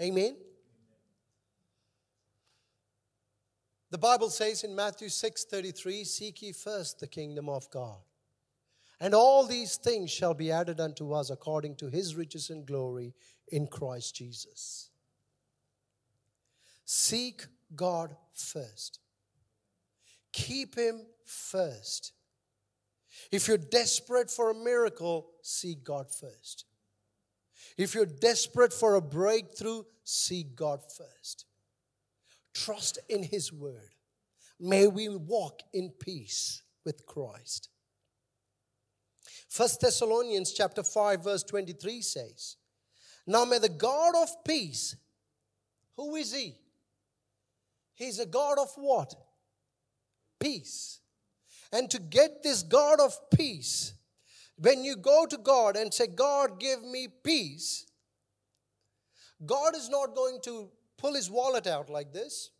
Amen. 0.00 0.36
The 3.92 3.98
Bible 3.98 4.30
says 4.30 4.64
in 4.64 4.74
Matthew 4.74 5.10
6:33, 5.10 6.02
"Seek 6.06 6.40
ye 6.40 6.52
first 6.52 6.98
the 6.98 7.06
kingdom 7.06 7.50
of 7.50 7.68
God, 7.68 8.02
and 8.98 9.14
all 9.14 9.44
these 9.44 9.76
things 9.76 10.10
shall 10.10 10.32
be 10.32 10.50
added 10.50 10.80
unto 10.80 11.12
us 11.12 11.28
according 11.28 11.76
to 11.76 11.90
his 11.90 12.14
riches 12.16 12.48
and 12.48 12.66
glory 12.66 13.14
in 13.48 13.66
Christ 13.66 14.14
Jesus." 14.14 14.88
Seek 16.86 17.46
God 17.76 18.16
first. 18.32 18.98
Keep 20.32 20.76
Him 20.76 21.06
first. 21.26 22.12
If 23.30 23.46
you're 23.46 23.58
desperate 23.58 24.30
for 24.30 24.48
a 24.48 24.54
miracle, 24.54 25.30
seek 25.42 25.84
God 25.84 26.10
first. 26.10 26.64
If 27.76 27.94
you're 27.94 28.06
desperate 28.06 28.72
for 28.72 28.94
a 28.94 29.02
breakthrough, 29.02 29.84
seek 30.02 30.56
God 30.56 30.90
first. 30.90 31.44
Trust 32.54 32.98
in 33.08 33.22
His 33.22 33.52
word. 33.52 33.90
May 34.60 34.86
we 34.86 35.08
walk 35.08 35.60
in 35.72 35.90
peace 35.90 36.62
with 36.84 37.06
Christ. 37.06 37.68
First 39.48 39.80
Thessalonians 39.80 40.52
chapter 40.52 40.82
5 40.82 41.24
verse 41.24 41.42
23 41.42 42.00
says, 42.02 42.56
"Now 43.26 43.44
may 43.44 43.58
the 43.58 43.68
God 43.68 44.14
of 44.16 44.44
peace, 44.44 44.96
who 45.96 46.16
is 46.16 46.32
he? 46.32 46.56
He's 47.94 48.18
a 48.18 48.26
God 48.26 48.58
of 48.58 48.70
what? 48.76 49.14
Peace. 50.40 51.00
And 51.72 51.90
to 51.90 51.98
get 51.98 52.42
this 52.42 52.62
God 52.62 53.00
of 53.00 53.14
peace, 53.30 53.94
when 54.56 54.84
you 54.84 54.96
go 54.96 55.26
to 55.26 55.38
God 55.38 55.76
and 55.76 55.92
say, 55.92 56.06
God, 56.06 56.60
give 56.60 56.82
me 56.82 57.08
peace, 57.22 57.86
God 59.44 59.74
is 59.76 59.88
not 59.88 60.14
going 60.14 60.40
to 60.44 60.70
pull 61.02 61.14
his 61.14 61.28
wallet 61.28 61.66
out 61.66 61.90
like 61.90 62.12
this. 62.12 62.50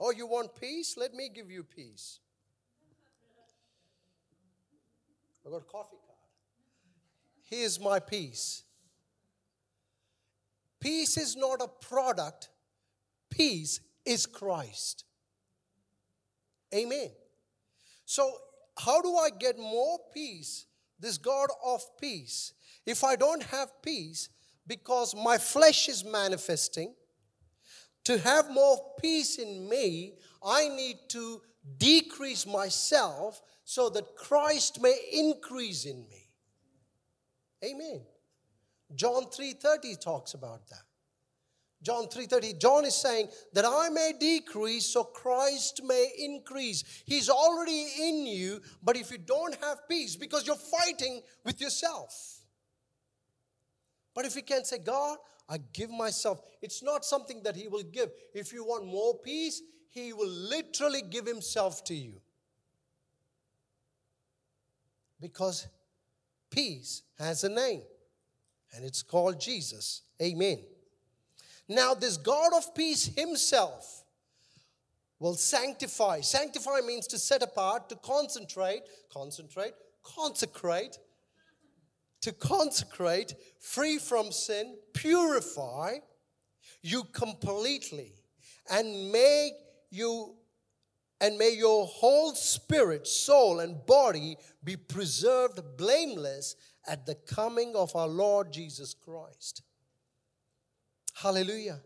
Oh, 0.00 0.10
you 0.10 0.26
want 0.26 0.60
peace? 0.60 0.96
Let 0.98 1.14
me 1.14 1.30
give 1.32 1.50
you 1.50 1.62
peace. 1.62 2.18
I 5.46 5.50
got 5.50 5.58
a 5.58 5.64
coffee 5.64 5.96
card. 6.04 6.18
Here's 7.48 7.78
my 7.78 8.00
peace. 8.00 8.64
Peace 10.80 11.16
is 11.16 11.36
not 11.36 11.62
a 11.62 11.68
product, 11.68 12.48
peace 13.30 13.78
is 14.04 14.26
Christ. 14.26 15.04
Amen. 16.74 17.10
So, 18.04 18.32
how 18.78 19.00
do 19.00 19.14
I 19.14 19.28
get 19.30 19.58
more 19.58 19.98
peace? 20.12 20.66
This 20.98 21.18
God 21.18 21.50
of 21.64 21.82
peace. 22.00 22.52
If 22.84 23.04
I 23.04 23.14
don't 23.14 23.42
have 23.44 23.68
peace, 23.82 24.28
because 24.66 25.14
my 25.14 25.38
flesh 25.38 25.88
is 25.88 26.04
manifesting, 26.04 26.94
to 28.04 28.18
have 28.18 28.50
more 28.50 28.94
peace 29.00 29.38
in 29.38 29.68
me, 29.68 30.14
I 30.44 30.68
need 30.68 30.98
to 31.10 31.42
decrease 31.78 32.46
myself 32.46 33.42
so 33.64 33.88
that 33.90 34.16
Christ 34.16 34.80
may 34.80 34.96
increase 35.12 35.84
in 35.84 36.08
me. 36.08 36.30
Amen. 37.64 38.04
John 38.94 39.30
3:30 39.30 39.96
talks 39.96 40.34
about 40.34 40.66
that. 40.68 40.84
John 41.82 42.08
3:30 42.08 42.54
John 42.54 42.84
is 42.84 42.94
saying 42.94 43.30
that 43.52 43.64
I 43.64 43.88
may 43.88 44.12
decrease 44.12 44.86
so 44.86 45.04
Christ 45.04 45.82
may 45.82 46.12
increase. 46.18 46.84
He's 47.06 47.28
already 47.28 47.86
in 47.98 48.26
you, 48.26 48.62
but 48.82 48.96
if 48.96 49.10
you 49.10 49.18
don't 49.18 49.54
have 49.56 49.88
peace 49.88 50.16
because 50.16 50.46
you're 50.46 50.56
fighting 50.56 51.22
with 51.44 51.60
yourself. 51.60 52.41
But 54.14 54.24
if 54.24 54.36
you 54.36 54.42
can 54.42 54.64
say 54.64 54.78
God, 54.78 55.18
I 55.48 55.58
give 55.72 55.90
myself. 55.90 56.40
It's 56.60 56.82
not 56.82 57.04
something 57.04 57.42
that 57.42 57.56
he 57.56 57.68
will 57.68 57.82
give. 57.82 58.10
If 58.34 58.52
you 58.52 58.64
want 58.64 58.86
more 58.86 59.18
peace, 59.18 59.62
he 59.90 60.12
will 60.12 60.28
literally 60.28 61.02
give 61.02 61.26
himself 61.26 61.84
to 61.84 61.94
you. 61.94 62.20
Because 65.20 65.68
peace 66.50 67.02
has 67.18 67.44
a 67.44 67.48
name 67.48 67.82
and 68.74 68.84
it's 68.84 69.02
called 69.02 69.40
Jesus. 69.40 70.02
Amen. 70.20 70.58
Now, 71.68 71.94
this 71.94 72.16
God 72.16 72.52
of 72.54 72.74
peace 72.74 73.06
himself 73.16 74.04
will 75.18 75.34
sanctify. 75.34 76.20
Sanctify 76.20 76.80
means 76.80 77.06
to 77.08 77.18
set 77.18 77.42
apart, 77.42 77.88
to 77.88 77.96
concentrate, 77.96 78.82
concentrate, 79.12 79.72
consecrate, 80.02 80.98
to 82.22 82.32
consecrate, 82.32 83.34
free 83.60 83.98
from 83.98 84.32
sin, 84.32 84.76
purify 84.94 85.96
you 86.82 87.04
completely, 87.04 88.14
and 88.70 89.12
make 89.12 89.52
you 89.90 90.34
and 91.20 91.38
may 91.38 91.50
your 91.50 91.86
whole 91.86 92.34
spirit, 92.34 93.06
soul, 93.06 93.60
and 93.60 93.86
body 93.86 94.36
be 94.64 94.74
preserved 94.74 95.60
blameless 95.76 96.56
at 96.88 97.06
the 97.06 97.14
coming 97.14 97.76
of 97.76 97.94
our 97.94 98.08
Lord 98.08 98.52
Jesus 98.52 98.92
Christ. 98.92 99.62
Hallelujah. 101.14 101.80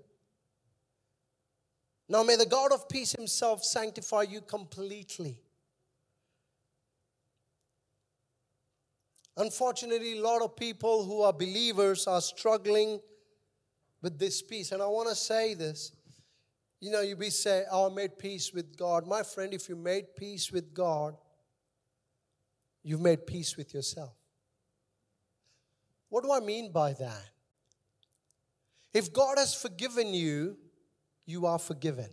Now 2.09 2.23
may 2.23 2.37
the 2.37 2.47
God 2.47 2.73
of 2.73 2.89
peace 2.89 3.13
himself 3.13 3.63
sanctify 3.63 4.23
you 4.23 4.41
completely. 4.41 5.43
Unfortunately, 9.37 10.19
a 10.19 10.23
lot 10.23 10.43
of 10.43 10.57
people 10.57 11.05
who 11.05 11.23
are 11.23 11.33
believers 11.33 12.07
are 12.07 12.21
struggling 12.21 13.01
with 14.01 14.19
this 14.19 14.41
peace. 14.41 14.73
And 14.73 14.83
I 14.83 14.87
want 14.87 15.09
to 15.09 15.15
say 15.15 15.55
this. 15.55 15.93
You 16.81 16.91
know, 16.91 17.01
you 17.01 17.17
be 17.17 17.31
say, 17.31 17.65
oh, 17.71 17.91
I 17.91 17.95
made 17.95 18.19
peace 18.19 18.53
with 18.53 18.77
God. 18.77 19.07
My 19.07 19.23
friend, 19.23 19.53
if 19.53 19.69
you 19.69 19.77
made 19.77 20.15
peace 20.17 20.53
with 20.53 20.73
God, 20.75 21.17
you've 22.83 23.01
made 23.01 23.27
peace 23.27 23.57
with 23.57 23.75
yourself. 23.75 24.13
What 26.09 26.23
do 26.23 26.33
I 26.33 26.41
mean 26.41 26.73
by 26.73 26.93
that? 26.95 27.31
If 28.95 29.13
God 29.13 29.39
has 29.39 29.55
forgiven 29.55 30.15
you, 30.15 30.57
you 31.27 31.47
are 31.47 31.59
forgiven. 31.59 32.09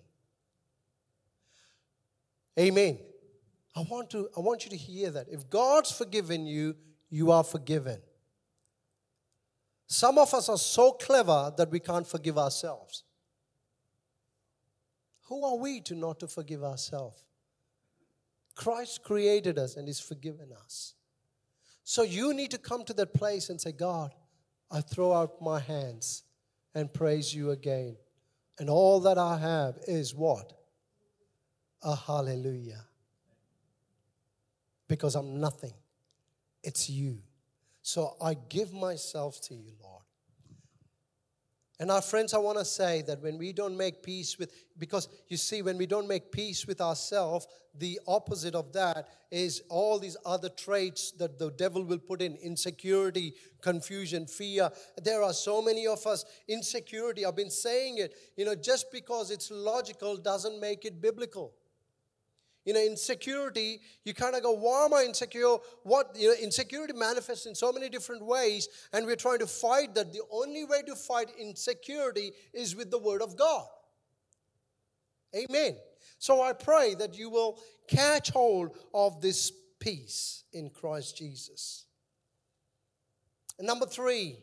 Amen. 2.59 2.99
I 3.75 3.81
want 3.89 4.09
to 4.11 4.29
I 4.35 4.39
want 4.39 4.65
you 4.65 4.71
to 4.71 4.77
hear 4.77 5.09
that. 5.11 5.27
If 5.29 5.49
God's 5.49 5.91
forgiven 5.91 6.45
you, 6.45 6.75
you 7.13 7.29
are 7.29 7.43
forgiven. 7.43 8.01
Some 9.85 10.17
of 10.17 10.33
us 10.33 10.49
are 10.49 10.57
so 10.57 10.93
clever 10.93 11.53
that 11.57 11.69
we 11.69 11.79
can't 11.79 12.07
forgive 12.07 12.39
ourselves. 12.39 13.03
Who 15.27 15.45
are 15.45 15.55
we 15.55 15.79
to 15.81 15.93
not 15.93 16.19
to 16.21 16.27
forgive 16.27 16.63
ourselves? 16.63 17.23
Christ 18.55 19.03
created 19.03 19.59
us 19.59 19.77
and 19.77 19.87
is 19.87 19.99
forgiven 19.99 20.49
us. 20.63 20.95
So 21.83 22.01
you 22.01 22.33
need 22.33 22.49
to 22.49 22.57
come 22.57 22.83
to 22.85 22.93
that 22.95 23.13
place 23.13 23.51
and 23.51 23.61
say, 23.61 23.73
God, 23.73 24.11
I 24.71 24.81
throw 24.81 25.13
out 25.13 25.39
my 25.39 25.59
hands 25.59 26.23
and 26.73 26.91
praise 26.91 27.31
you 27.31 27.51
again. 27.51 27.95
And 28.57 28.71
all 28.71 28.99
that 29.01 29.19
I 29.19 29.37
have 29.37 29.77
is 29.87 30.15
what? 30.15 30.51
A 31.83 31.95
hallelujah. 31.95 32.85
Because 34.87 35.13
I'm 35.13 35.39
nothing, 35.39 35.73
it's 36.63 36.89
you. 36.89 37.19
So 37.81 38.15
I 38.21 38.35
give 38.49 38.73
myself 38.73 39.41
to 39.41 39.53
you, 39.53 39.73
Lord. 39.81 40.03
And 41.79 41.91
our 41.91 42.01
friends, 42.01 42.33
I 42.33 42.37
want 42.37 42.59
to 42.59 42.65
say 42.65 43.01
that 43.07 43.21
when 43.21 43.37
we 43.37 43.51
don't 43.51 43.75
make 43.75 44.03
peace 44.03 44.37
with, 44.37 44.53
because 44.77 45.09
you 45.27 45.37
see, 45.37 45.61
when 45.61 45.77
we 45.77 45.85
don't 45.85 46.07
make 46.07 46.31
peace 46.31 46.65
with 46.65 46.79
ourselves, 46.79 47.47
the 47.77 47.99
opposite 48.07 48.53
of 48.55 48.71
that 48.73 49.09
is 49.31 49.63
all 49.69 49.99
these 49.99 50.15
other 50.25 50.49
traits 50.49 51.11
that 51.13 51.39
the 51.39 51.49
devil 51.51 51.83
will 51.83 51.97
put 51.97 52.21
in 52.21 52.35
insecurity, 52.35 53.33
confusion, 53.59 54.27
fear. 54.27 54.69
There 55.03 55.23
are 55.23 55.33
so 55.33 55.61
many 55.61 55.87
of 55.87 56.05
us, 56.05 56.23
insecurity. 56.47 57.25
I've 57.25 57.35
been 57.35 57.49
saying 57.49 57.97
it, 57.97 58.13
you 58.37 58.45
know, 58.45 58.55
just 58.55 58.91
because 58.91 59.31
it's 59.31 59.49
logical 59.49 60.15
doesn't 60.15 60.61
make 60.61 60.85
it 60.85 61.01
biblical. 61.01 61.55
You 62.65 62.73
know, 62.73 62.81
insecurity, 62.81 63.81
you 64.05 64.13
kind 64.13 64.35
of 64.35 64.43
go, 64.43 64.51
why 64.53 64.85
am 64.85 64.93
I 64.93 65.03
insecure? 65.03 65.57
What, 65.83 66.15
you 66.17 66.29
know, 66.29 66.35
insecurity 66.41 66.93
manifests 66.93 67.45
in 67.45 67.55
so 67.55 67.73
many 67.73 67.89
different 67.89 68.25
ways, 68.25 68.69
and 68.93 69.05
we're 69.05 69.17
trying 69.17 69.39
to 69.39 69.47
fight 69.47 69.93
that. 69.95 70.13
The 70.13 70.21
only 70.31 70.63
way 70.63 70.81
to 70.87 70.95
fight 70.95 71.27
insecurity 71.37 72.31
is 72.53 72.75
with 72.75 72.89
the 72.89 72.99
Word 72.99 73.21
of 73.21 73.35
God. 73.35 73.65
Amen. 75.35 75.75
So 76.19 76.41
I 76.41 76.53
pray 76.53 76.95
that 76.95 77.17
you 77.17 77.29
will 77.29 77.59
catch 77.87 78.29
hold 78.29 78.77
of 78.93 79.19
this 79.19 79.51
peace 79.79 80.43
in 80.53 80.69
Christ 80.69 81.17
Jesus. 81.17 81.85
And 83.57 83.67
number 83.67 83.85
three, 83.85 84.37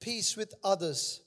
peace 0.00 0.36
with 0.36 0.54
others 0.62 1.20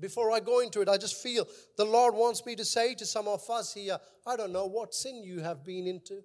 before 0.00 0.30
I 0.30 0.40
go 0.40 0.60
into 0.60 0.80
it, 0.80 0.88
I 0.88 0.96
just 0.96 1.22
feel 1.22 1.46
the 1.76 1.84
Lord 1.84 2.14
wants 2.14 2.44
me 2.46 2.54
to 2.56 2.64
say 2.64 2.94
to 2.94 3.06
some 3.06 3.28
of 3.28 3.48
us 3.50 3.74
here, 3.74 3.98
I 4.26 4.36
don't 4.36 4.52
know 4.52 4.66
what 4.66 4.94
sin 4.94 5.22
you 5.22 5.40
have 5.40 5.64
been 5.64 5.86
into. 5.86 6.22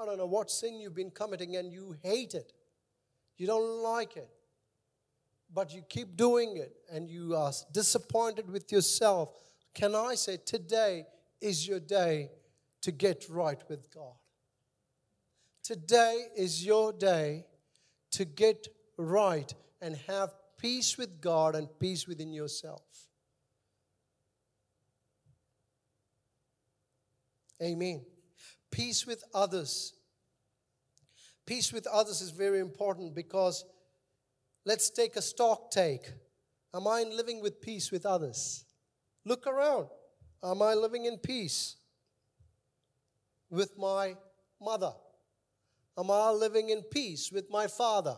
I 0.00 0.06
don't 0.06 0.18
know 0.18 0.26
what 0.26 0.50
sin 0.50 0.80
you've 0.80 0.94
been 0.94 1.10
committing 1.10 1.56
and 1.56 1.72
you 1.72 1.96
hate 2.02 2.34
it. 2.34 2.52
You 3.36 3.46
don't 3.46 3.82
like 3.82 4.16
it. 4.16 4.28
But 5.52 5.74
you 5.74 5.82
keep 5.82 6.16
doing 6.16 6.56
it 6.56 6.74
and 6.92 7.08
you 7.08 7.34
are 7.34 7.52
disappointed 7.72 8.48
with 8.48 8.70
yourself. 8.70 9.30
Can 9.74 9.94
I 9.94 10.14
say, 10.14 10.38
today 10.44 11.06
is 11.40 11.66
your 11.66 11.80
day 11.80 12.30
to 12.82 12.92
get 12.92 13.26
right 13.28 13.62
with 13.68 13.92
God? 13.92 14.14
Today 15.62 16.26
is 16.36 16.64
your 16.64 16.92
day 16.92 17.44
to 18.12 18.24
get 18.24 18.68
right 18.96 19.52
and 19.80 19.96
have 20.06 20.34
peace 20.60 20.98
with 20.98 21.20
God 21.20 21.54
and 21.54 21.68
peace 21.78 22.06
within 22.06 22.32
yourself. 22.32 22.82
Amen. 27.62 28.04
Peace 28.70 29.06
with 29.06 29.22
others. 29.34 29.94
Peace 31.46 31.72
with 31.72 31.86
others 31.86 32.20
is 32.20 32.30
very 32.30 32.60
important 32.60 33.14
because 33.14 33.64
let's 34.64 34.90
take 34.90 35.16
a 35.16 35.22
stock 35.22 35.70
take. 35.70 36.10
Am 36.74 36.86
I 36.86 37.02
living 37.02 37.42
with 37.42 37.60
peace 37.60 37.90
with 37.90 38.06
others? 38.06 38.64
Look 39.24 39.46
around. 39.46 39.88
Am 40.42 40.62
I 40.62 40.74
living 40.74 41.04
in 41.06 41.18
peace 41.18 41.76
with 43.50 43.76
my 43.76 44.16
mother? 44.60 44.92
Am 45.98 46.10
I 46.10 46.30
living 46.30 46.70
in 46.70 46.82
peace 46.82 47.30
with 47.32 47.50
my 47.50 47.66
father? 47.66 48.16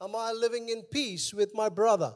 Am 0.00 0.14
I 0.14 0.32
living 0.32 0.68
in 0.68 0.82
peace 0.82 1.32
with 1.32 1.54
my 1.54 1.68
brother? 1.68 2.14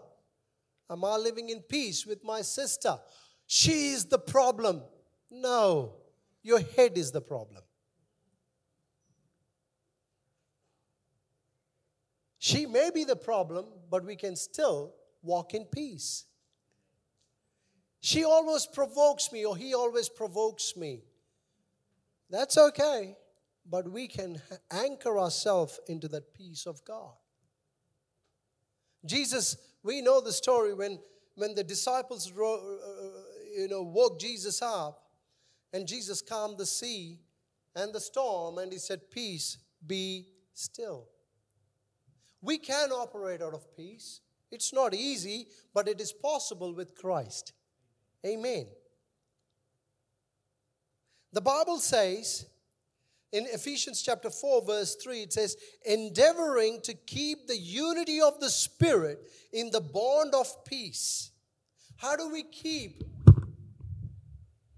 Am 0.90 1.04
I 1.04 1.16
living 1.16 1.50
in 1.50 1.60
peace 1.60 2.06
with 2.06 2.24
my 2.24 2.42
sister? 2.42 2.98
She 3.46 3.90
is 3.90 4.06
the 4.06 4.18
problem. 4.18 4.82
No, 5.30 5.94
your 6.42 6.60
head 6.60 6.96
is 6.96 7.12
the 7.12 7.20
problem. 7.20 7.62
She 12.38 12.66
may 12.66 12.90
be 12.90 13.04
the 13.04 13.16
problem, 13.16 13.66
but 13.90 14.04
we 14.04 14.16
can 14.16 14.36
still 14.36 14.94
walk 15.22 15.54
in 15.54 15.64
peace. 15.66 16.24
She 18.00 18.24
always 18.24 18.66
provokes 18.66 19.32
me, 19.32 19.44
or 19.44 19.56
he 19.56 19.74
always 19.74 20.08
provokes 20.08 20.76
me. 20.76 21.02
That's 22.30 22.56
okay, 22.56 23.16
but 23.68 23.90
we 23.90 24.06
can 24.06 24.40
anchor 24.70 25.18
ourselves 25.18 25.80
into 25.88 26.08
that 26.08 26.32
peace 26.32 26.66
of 26.66 26.84
God. 26.84 27.14
Jesus, 29.04 29.56
we 29.82 30.00
know 30.00 30.20
the 30.20 30.32
story 30.32 30.74
when, 30.74 30.98
when 31.34 31.54
the 31.54 31.64
disciples 31.64 32.30
uh, 32.32 32.58
you 33.56 33.68
know, 33.68 33.82
woke 33.82 34.18
Jesus 34.18 34.60
up 34.62 35.02
and 35.72 35.86
Jesus 35.86 36.22
calmed 36.22 36.58
the 36.58 36.66
sea 36.66 37.18
and 37.74 37.92
the 37.92 38.00
storm 38.00 38.58
and 38.58 38.72
he 38.72 38.78
said, 38.78 39.10
Peace, 39.10 39.58
be 39.86 40.26
still. 40.54 41.06
We 42.40 42.58
can 42.58 42.90
operate 42.90 43.42
out 43.42 43.54
of 43.54 43.76
peace. 43.76 44.20
It's 44.50 44.72
not 44.72 44.94
easy, 44.94 45.48
but 45.74 45.88
it 45.88 46.00
is 46.00 46.12
possible 46.12 46.74
with 46.74 46.94
Christ. 46.94 47.52
Amen. 48.24 48.66
The 51.32 51.40
Bible 51.40 51.78
says 51.78 52.46
in 53.32 53.46
Ephesians 53.46 54.02
chapter 54.02 54.30
4, 54.30 54.64
verse 54.64 54.94
3, 54.96 55.22
it 55.22 55.32
says, 55.32 55.56
endeavoring 55.84 56.80
to 56.82 56.94
keep 56.94 57.46
the 57.46 57.56
unity 57.56 58.20
of 58.20 58.40
the 58.40 58.48
Spirit 58.48 59.18
in 59.52 59.70
the 59.70 59.80
bond 59.80 60.34
of 60.34 60.64
peace. 60.64 61.30
How 61.96 62.16
do 62.16 62.30
we 62.30 62.44
keep? 62.44 63.02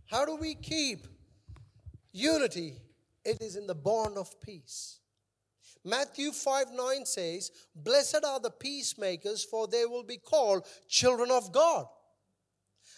How 0.07 0.25
do 0.25 0.35
we 0.35 0.55
keep 0.55 1.07
unity? 2.13 2.79
It 3.25 3.41
is 3.41 3.55
in 3.55 3.67
the 3.67 3.75
bond 3.75 4.19
of 4.19 4.41
peace. 4.41 4.99
Matthew 5.85 6.33
5 6.33 6.73
9 6.73 7.07
says, 7.07 7.53
Blessed 7.75 8.25
are 8.25 8.41
the 8.41 8.51
peacemakers, 8.51 9.45
for 9.45 9.69
they 9.69 9.85
will 9.85 10.03
be 10.03 10.19
called 10.19 10.67
children 10.89 11.31
of 11.31 11.53
God. 11.53 11.87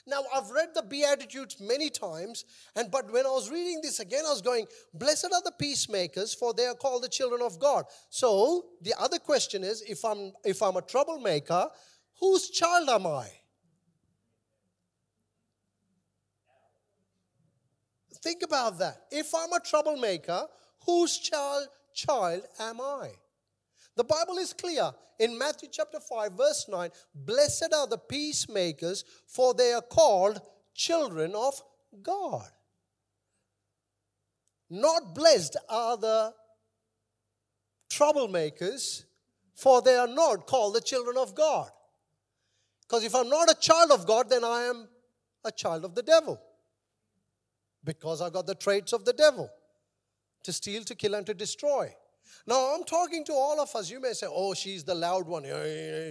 Now, 0.06 0.22
I've 0.34 0.50
read 0.50 0.70
the 0.74 0.82
Beatitudes 0.82 1.60
many 1.60 1.88
times, 1.88 2.44
and 2.74 2.90
but 2.90 3.12
when 3.12 3.24
I 3.24 3.30
was 3.30 3.50
reading 3.50 3.80
this 3.82 4.00
again, 4.00 4.24
I 4.26 4.30
was 4.30 4.42
going, 4.42 4.66
Blessed 4.92 5.26
are 5.32 5.42
the 5.44 5.52
peacemakers, 5.56 6.34
for 6.34 6.52
they 6.52 6.66
are 6.66 6.74
called 6.74 7.04
the 7.04 7.08
children 7.08 7.40
of 7.40 7.60
God. 7.60 7.84
So 8.10 8.66
the 8.82 8.94
other 8.98 9.18
question 9.18 9.62
is, 9.62 9.80
if 9.82 10.04
I'm 10.04 10.32
if 10.44 10.60
I'm 10.60 10.76
a 10.76 10.82
troublemaker, 10.82 11.68
whose 12.18 12.50
child 12.50 12.88
am 12.88 13.06
I? 13.06 13.28
Think 18.22 18.42
about 18.42 18.78
that. 18.80 19.02
If 19.10 19.32
I'm 19.34 19.52
a 19.52 19.60
troublemaker, 19.60 20.46
whose 20.84 21.18
child 21.18 21.68
child 21.94 22.42
am 22.58 22.80
I? 22.80 23.12
The 23.96 24.04
Bible 24.04 24.38
is 24.38 24.52
clear 24.52 24.90
in 25.18 25.36
Matthew 25.36 25.68
chapter 25.70 26.00
5, 26.00 26.32
verse 26.32 26.66
9 26.68 26.90
Blessed 27.14 27.72
are 27.74 27.86
the 27.86 27.98
peacemakers, 27.98 29.04
for 29.26 29.54
they 29.54 29.72
are 29.72 29.82
called 29.82 30.40
children 30.74 31.34
of 31.34 31.62
God. 32.02 32.48
Not 34.70 35.14
blessed 35.14 35.56
are 35.68 35.98
the 35.98 36.32
troublemakers, 37.90 39.04
for 39.54 39.82
they 39.82 39.96
are 39.96 40.08
not 40.08 40.46
called 40.46 40.74
the 40.74 40.80
children 40.80 41.18
of 41.18 41.34
God. 41.34 41.70
Because 42.80 43.04
if 43.04 43.14
I'm 43.14 43.28
not 43.28 43.50
a 43.50 43.54
child 43.54 43.90
of 43.90 44.06
God, 44.06 44.30
then 44.30 44.44
I 44.44 44.62
am 44.62 44.88
a 45.44 45.52
child 45.52 45.84
of 45.84 45.94
the 45.94 46.02
devil. 46.02 46.40
Because 47.84 48.22
I 48.22 48.30
got 48.30 48.46
the 48.46 48.54
traits 48.54 48.92
of 48.92 49.04
the 49.04 49.12
devil 49.12 49.50
to 50.44 50.52
steal, 50.52 50.84
to 50.84 50.94
kill, 50.94 51.14
and 51.14 51.26
to 51.26 51.34
destroy. 51.34 51.94
Now, 52.46 52.74
I'm 52.74 52.84
talking 52.84 53.24
to 53.26 53.32
all 53.32 53.60
of 53.60 53.74
us. 53.74 53.90
You 53.90 54.00
may 54.00 54.12
say, 54.12 54.26
oh, 54.28 54.54
she's 54.54 54.84
the 54.84 54.94
loud 54.94 55.26
one. 55.26 55.44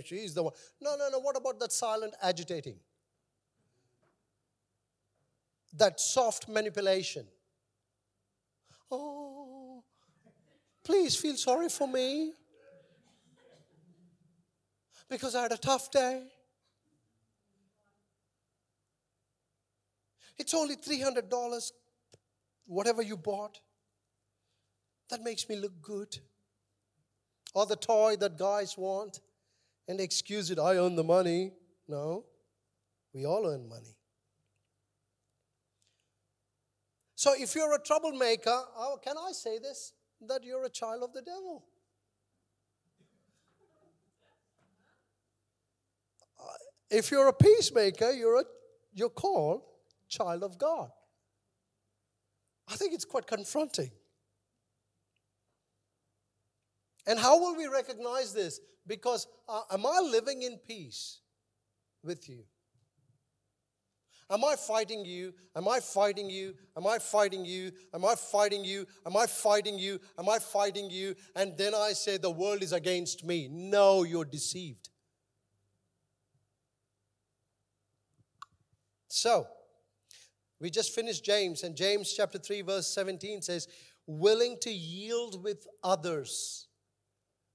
She's 0.06 0.34
the 0.34 0.44
one. 0.44 0.54
No, 0.80 0.96
no, 0.96 1.10
no. 1.10 1.20
What 1.20 1.36
about 1.38 1.60
that 1.60 1.72
silent 1.72 2.14
agitating? 2.22 2.80
That 5.74 6.00
soft 6.00 6.48
manipulation. 6.48 7.26
Oh, 8.90 9.84
please 10.84 11.16
feel 11.16 11.36
sorry 11.36 11.70
for 11.70 11.88
me 11.88 12.34
because 15.10 15.36
I 15.36 15.44
had 15.44 15.52
a 15.52 15.58
tough 15.58 15.92
day. 15.92 16.24
It's 20.38 20.54
only 20.54 20.76
$300, 20.76 21.72
whatever 22.66 23.02
you 23.02 23.16
bought. 23.16 23.60
That 25.12 25.24
makes 25.24 25.50
me 25.50 25.58
look 25.58 25.82
good. 25.82 26.18
Or 27.54 27.66
the 27.66 27.76
toy 27.76 28.16
that 28.16 28.38
guys 28.38 28.78
want 28.78 29.20
and 29.88 30.00
excuse 30.00 30.50
it, 30.52 30.58
I 30.58 30.78
earn 30.78 30.96
the 30.96 31.04
money. 31.04 31.52
No, 31.88 32.24
we 33.14 33.26
all 33.26 33.46
earn 33.46 33.68
money. 33.68 33.98
So 37.16 37.34
if 37.38 37.54
you're 37.54 37.76
a 37.76 37.80
troublemaker, 37.80 38.58
oh, 38.78 38.98
can 39.04 39.18
I 39.18 39.34
say 39.34 39.60
this? 39.60 39.92
That 40.28 40.46
you're 40.46 40.64
a 40.64 40.70
child 40.70 41.04
of 41.04 41.14
the 41.14 41.22
devil. 41.22 41.66
Uh, 46.40 46.46
if 46.90 47.12
you're 47.12 47.28
a 47.28 47.34
peacemaker, 47.34 48.12
you're, 48.12 48.40
a, 48.40 48.44
you're 48.94 49.10
called 49.10 49.64
child 50.08 50.44
of 50.44 50.58
God. 50.58 50.90
I 52.70 52.76
think 52.76 52.94
it's 52.94 53.06
quite 53.06 53.28
confronting. 53.28 53.92
And 57.08 57.20
how 57.20 57.40
will 57.40 57.56
we 57.56 57.68
recognize 57.68 58.34
this? 58.34 58.60
Because 58.86 59.28
uh, 59.48 59.62
am 59.72 59.86
I 59.86 60.00
living 60.00 60.44
in 60.44 60.58
peace 60.58 61.20
with 62.04 62.30
you? 62.30 62.44
Am 64.30 64.46
I 64.46 64.56
fighting 64.56 65.04
you? 65.04 65.34
Am 65.56 65.68
I 65.68 65.82
fighting 65.82 66.30
you? 66.30 66.54
Am 66.78 66.88
I 66.88 67.00
fighting 67.00 67.44
you? 67.44 67.72
Am 67.94 68.06
I 68.06 68.16
fighting 68.16 68.64
you? 68.64 68.88
Am 69.06 69.18
I 69.18 69.26
fighting 69.28 69.78
you? 69.78 70.00
Am 70.18 70.30
I 70.30 70.40
fighting 70.40 70.90
you? 70.90 71.16
And 71.36 71.58
then 71.58 71.76
I 71.76 71.92
say 71.92 72.16
the 72.16 72.32
world 72.32 72.64
is 72.64 72.72
against 72.72 73.26
me. 73.26 73.50
No, 73.52 74.04
you're 74.04 74.24
deceived. 74.24 74.90
So, 79.10 79.48
we 80.62 80.70
just 80.70 80.96
finished 80.96 81.26
James, 81.26 81.64
and 81.64 81.76
James 81.76 82.14
chapter 82.14 82.38
3, 82.38 82.62
verse 82.62 82.88
17 82.88 83.42
says, 83.42 83.68
willing 84.08 84.58
to 84.62 84.72
yield 84.72 85.44
with 85.44 85.68
others 85.84 86.68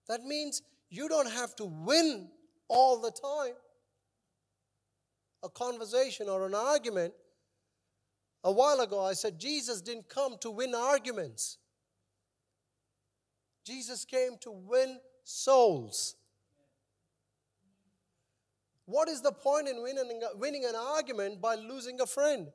that 0.08 0.24
means 0.24 0.62
you 0.88 1.08
don't 1.08 1.30
have 1.30 1.54
to 1.56 1.64
win 1.64 2.28
all 2.68 3.00
the 3.00 3.10
time. 3.10 3.54
A 5.42 5.48
conversation 5.48 6.28
or 6.28 6.46
an 6.46 6.54
argument. 6.54 7.12
A 8.44 8.52
while 8.52 8.80
ago, 8.80 9.04
I 9.04 9.12
said 9.12 9.38
Jesus 9.38 9.80
didn't 9.80 10.08
come 10.08 10.36
to 10.40 10.50
win 10.50 10.74
arguments, 10.74 11.58
Jesus 13.64 14.04
came 14.04 14.36
to 14.42 14.52
win 14.52 14.98
souls. 15.24 16.14
What 18.84 19.08
is 19.08 19.20
the 19.20 19.32
point 19.32 19.66
in 19.66 19.82
winning, 19.82 20.22
winning 20.36 20.64
an 20.64 20.76
argument 20.76 21.40
by 21.40 21.56
losing 21.56 22.00
a 22.00 22.06
friend? 22.06 22.46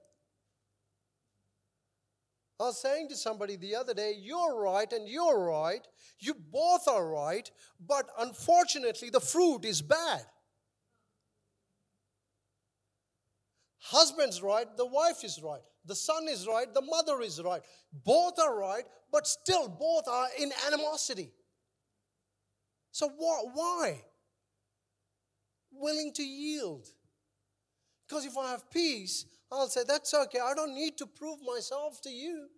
I 2.62 2.66
was 2.66 2.80
saying 2.80 3.10
to 3.10 3.16
somebody 3.16 3.56
the 3.56 3.76
other 3.76 3.96
day, 3.96 4.14
you're 4.22 4.62
right 4.62 4.92
and 4.94 5.10
you're 5.10 5.40
right. 5.40 5.82
You 6.20 6.36
both 6.36 6.88
are 6.88 7.10
right, 7.10 7.50
but 7.88 8.08
unfortunately, 8.20 9.10
the 9.10 9.20
fruit 9.20 9.66
is 9.66 9.82
bad. 9.82 10.22
Husband's 13.80 14.44
right, 14.44 14.68
the 14.78 14.86
wife 14.86 15.24
is 15.24 15.42
right. 15.44 15.64
The 15.86 15.96
son 15.96 16.28
is 16.30 16.48
right, 16.48 16.72
the 16.72 16.84
mother 16.84 17.22
is 17.22 17.42
right. 17.42 17.64
Both 18.06 18.38
are 18.38 18.56
right, 18.56 18.84
but 19.12 19.26
still 19.26 19.68
both 19.68 20.08
are 20.08 20.28
in 20.40 20.52
animosity. 20.68 21.32
So, 22.92 23.10
why? 23.10 24.04
Willing 25.72 26.12
to 26.14 26.24
yield. 26.24 26.86
Because 28.08 28.26
if 28.26 28.38
I 28.38 28.52
have 28.52 28.70
peace, 28.70 29.26
I'll 29.52 29.68
say, 29.68 29.82
That's 29.88 30.14
okay. 30.14 30.40
I 30.40 30.54
don't 30.54 30.76
need 30.76 30.98
to 31.00 31.08
prove 31.08 31.40
myself 31.46 32.02
to 32.02 32.10
you. 32.10 32.50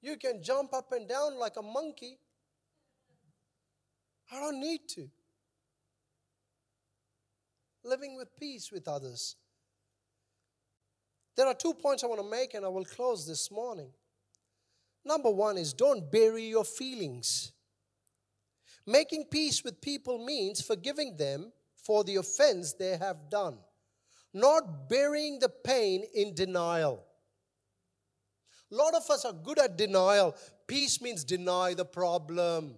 You 0.00 0.16
can 0.16 0.42
jump 0.42 0.72
up 0.72 0.92
and 0.92 1.08
down 1.08 1.38
like 1.38 1.56
a 1.56 1.62
monkey. 1.62 2.18
I 4.30 4.40
don't 4.40 4.60
need 4.60 4.80
to. 4.90 5.08
Living 7.84 8.16
with 8.16 8.28
peace 8.38 8.70
with 8.70 8.86
others. 8.86 9.36
There 11.36 11.46
are 11.46 11.54
two 11.54 11.74
points 11.74 12.02
I 12.02 12.08
want 12.08 12.20
to 12.20 12.28
make, 12.28 12.54
and 12.54 12.64
I 12.64 12.68
will 12.68 12.84
close 12.84 13.26
this 13.26 13.50
morning. 13.50 13.90
Number 15.04 15.30
one 15.30 15.56
is 15.56 15.72
don't 15.72 16.10
bury 16.10 16.44
your 16.44 16.64
feelings. 16.64 17.52
Making 18.86 19.24
peace 19.30 19.62
with 19.64 19.80
people 19.80 20.24
means 20.24 20.60
forgiving 20.60 21.16
them 21.16 21.52
for 21.76 22.04
the 22.04 22.16
offense 22.16 22.72
they 22.72 22.96
have 22.96 23.30
done 23.30 23.58
not 24.34 24.88
burying 24.88 25.38
the 25.38 25.48
pain 25.48 26.04
in 26.14 26.34
denial. 26.34 27.04
A 28.70 28.74
lot 28.74 28.94
of 28.94 29.08
us 29.10 29.24
are 29.24 29.32
good 29.32 29.58
at 29.58 29.78
denial. 29.78 30.36
Peace 30.66 31.00
means 31.00 31.24
deny 31.24 31.74
the 31.74 31.84
problem. 31.84 32.74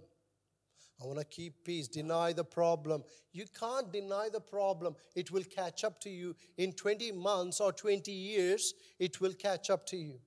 I 1.02 1.06
want 1.06 1.18
to 1.18 1.24
keep 1.24 1.64
peace, 1.64 1.88
deny 1.88 2.32
the 2.32 2.44
problem. 2.44 3.02
You 3.32 3.46
can't 3.58 3.90
deny 3.90 4.28
the 4.30 4.40
problem. 4.40 4.94
It 5.16 5.30
will 5.30 5.44
catch 5.44 5.82
up 5.82 5.98
to 6.02 6.10
you 6.10 6.36
in 6.58 6.72
20 6.72 7.12
months 7.12 7.60
or 7.60 7.72
20 7.72 8.12
years, 8.12 8.74
it 8.98 9.20
will 9.20 9.32
catch 9.32 9.70
up 9.70 9.86
to 9.86 9.96
you. 9.96 10.20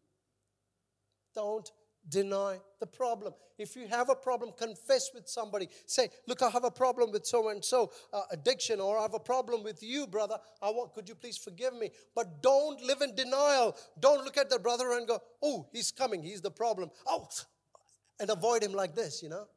Don't 1.35 1.69
deny 2.09 2.59
the 2.79 2.87
problem. 2.87 3.33
If 3.57 3.75
you 3.75 3.87
have 3.87 4.09
a 4.09 4.15
problem, 4.15 4.51
confess 4.57 5.11
with 5.13 5.27
somebody. 5.27 5.69
Say, 5.85 6.09
"Look, 6.27 6.41
I 6.41 6.49
have 6.49 6.63
a 6.63 6.71
problem 6.71 7.11
with 7.11 7.25
so 7.25 7.49
and 7.49 7.63
so 7.63 7.91
addiction, 8.31 8.81
or 8.81 8.97
I 8.97 9.03
have 9.03 9.13
a 9.13 9.19
problem 9.19 9.63
with 9.63 9.81
you, 9.81 10.07
brother. 10.07 10.37
I 10.61 10.69
want. 10.69 10.93
Could 10.93 11.07
you 11.07 11.15
please 11.15 11.37
forgive 11.37 11.73
me?" 11.73 11.91
But 12.15 12.41
don't 12.41 12.81
live 12.81 13.01
in 13.01 13.15
denial. 13.15 13.77
Don't 13.99 14.23
look 14.23 14.37
at 14.37 14.49
the 14.49 14.59
brother 14.59 14.93
and 14.93 15.07
go, 15.07 15.21
"Oh, 15.41 15.67
he's 15.71 15.91
coming. 15.91 16.23
He's 16.23 16.41
the 16.41 16.51
problem." 16.51 16.91
Oh, 17.05 17.27
and 18.19 18.29
avoid 18.29 18.63
him 18.63 18.73
like 18.73 18.95
this. 18.95 19.23
You 19.23 19.29
know, 19.29 19.47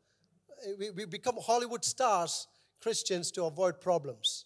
uh, 0.67 0.71
we, 0.79 0.91
we 0.91 1.05
become 1.05 1.37
Hollywood 1.41 1.85
stars, 1.85 2.47
Christians, 2.81 3.31
to 3.33 3.45
avoid 3.45 3.81
problems. 3.81 4.45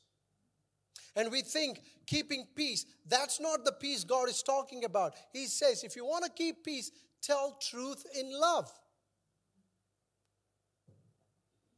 And 1.17 1.31
we 1.31 1.43
think 1.43 1.83
keeping 2.07 2.47
peace, 2.55 2.87
that's 3.07 3.41
not 3.41 3.65
the 3.65 3.73
peace 3.73 4.05
God 4.05 4.29
is 4.29 4.43
talking 4.43 4.85
about. 4.85 5.15
He 5.33 5.47
says, 5.47 5.83
if 5.83 5.97
you 5.97 6.05
want 6.05 6.25
to 6.25 6.31
keep 6.31 6.65
peace, 6.65 6.91
tell 7.23 7.59
truth 7.61 8.05
in 8.18 8.31
love. 8.33 8.71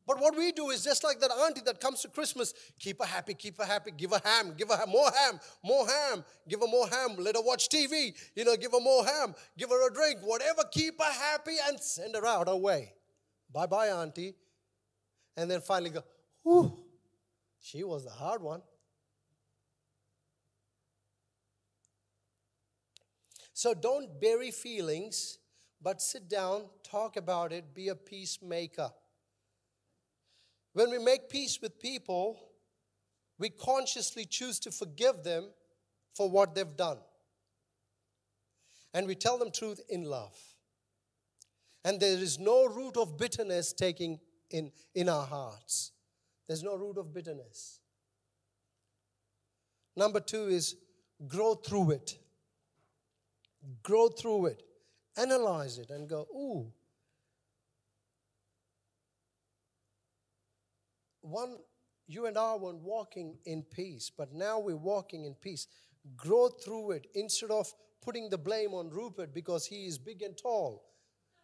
But 0.07 0.20
what 0.20 0.36
we 0.36 0.51
do 0.51 0.70
is 0.70 0.82
just 0.82 1.05
like 1.05 1.20
that 1.20 1.30
auntie 1.30 1.61
that 1.64 1.80
comes 1.80 2.01
to 2.03 2.09
Christmas, 2.09 2.53
keep 2.80 3.01
her 3.01 3.07
happy, 3.07 3.34
keep 3.34 3.59
her 3.59 3.64
happy, 3.64 3.93
give 3.97 4.11
her 4.11 4.20
ham, 4.24 4.55
give 4.57 4.68
her 4.68 4.86
more 4.86 5.11
ham, 5.11 5.38
more 5.64 5.86
ham, 5.86 6.24
give 6.49 6.61
her 6.61 6.66
more 6.66 6.88
ham, 6.88 7.16
let 7.18 7.36
her 7.36 7.43
watch 7.43 7.68
TV, 7.68 8.12
you 8.34 8.45
know, 8.45 8.57
give 8.57 8.72
her 8.72 8.80
more 8.80 9.05
ham, 9.05 9.34
give 9.57 9.70
her 9.70 9.88
a 9.88 9.95
drink, 9.95 10.18
whatever, 10.22 10.64
keep 10.72 11.01
her 11.01 11.12
happy 11.12 11.55
and 11.68 11.78
send 11.78 12.16
her 12.16 12.26
out 12.26 12.49
away. 12.49 12.93
Bye 13.53 13.66
bye, 13.66 13.88
auntie. 13.88 14.34
And 15.36 15.51
then 15.51 15.61
finally 15.61 15.90
go, 15.90 16.03
whew, 16.43 16.76
she 17.61 17.84
was 17.84 18.05
the 18.05 18.11
hard 18.11 18.43
one. 18.43 18.62
So 23.55 23.74
don't 23.74 24.20
bury 24.20 24.50
feelings, 24.50 25.38
but 25.80 26.00
sit 26.00 26.28
down, 26.28 26.64
talk 26.82 27.16
about 27.16 27.53
it, 27.53 27.74
be 27.74 27.88
a 27.88 27.94
peacemaker. 27.94 28.90
When 30.72 30.90
we 30.90 30.98
make 30.98 31.28
peace 31.28 31.59
with 31.61 31.78
people, 31.78 32.38
we 33.38 33.50
consciously 33.50 34.24
choose 34.24 34.59
to 34.61 34.70
forgive 34.70 35.22
them 35.22 35.50
for 36.14 36.30
what 36.30 36.55
they've 36.55 36.76
done. 36.76 36.98
And 38.94 39.07
we 39.07 39.14
tell 39.14 39.38
them 39.38 39.50
truth 39.50 39.80
in 39.88 40.05
love. 40.05 40.36
And 41.84 41.98
there 41.98 42.16
is 42.16 42.38
no 42.38 42.66
root 42.66 42.96
of 42.96 43.18
bitterness 43.18 43.72
taking 43.72 44.20
in, 44.50 44.70
in 44.94 45.09
our 45.09 45.26
hearts. 45.26 45.92
There's 46.46 46.62
no 46.62 46.76
root 46.76 46.96
of 46.96 47.12
bitterness. 47.12 47.80
Number 49.96 50.20
two 50.20 50.48
is 50.48 50.76
grow 51.26 51.55
through 51.55 51.92
it 51.92 52.18
grow 53.82 54.08
through 54.08 54.46
it, 54.46 54.62
analyze 55.16 55.78
it, 55.78 55.90
and 55.90 56.08
go, 56.08 56.26
ooh. 56.34 56.72
One, 61.20 61.58
you 62.06 62.26
and 62.26 62.36
I 62.36 62.56
weren't 62.56 62.82
walking 62.82 63.38
in 63.44 63.62
peace, 63.62 64.10
but 64.16 64.32
now 64.32 64.58
we're 64.58 64.76
walking 64.76 65.24
in 65.24 65.34
peace. 65.34 65.68
Grow 66.16 66.48
through 66.48 66.92
it 66.92 67.06
instead 67.14 67.50
of 67.50 67.72
putting 68.02 68.28
the 68.28 68.38
blame 68.38 68.74
on 68.74 68.90
Rupert 68.90 69.32
because 69.32 69.66
he 69.66 69.86
is 69.86 69.98
big 69.98 70.22
and 70.22 70.36
tall. 70.36 70.84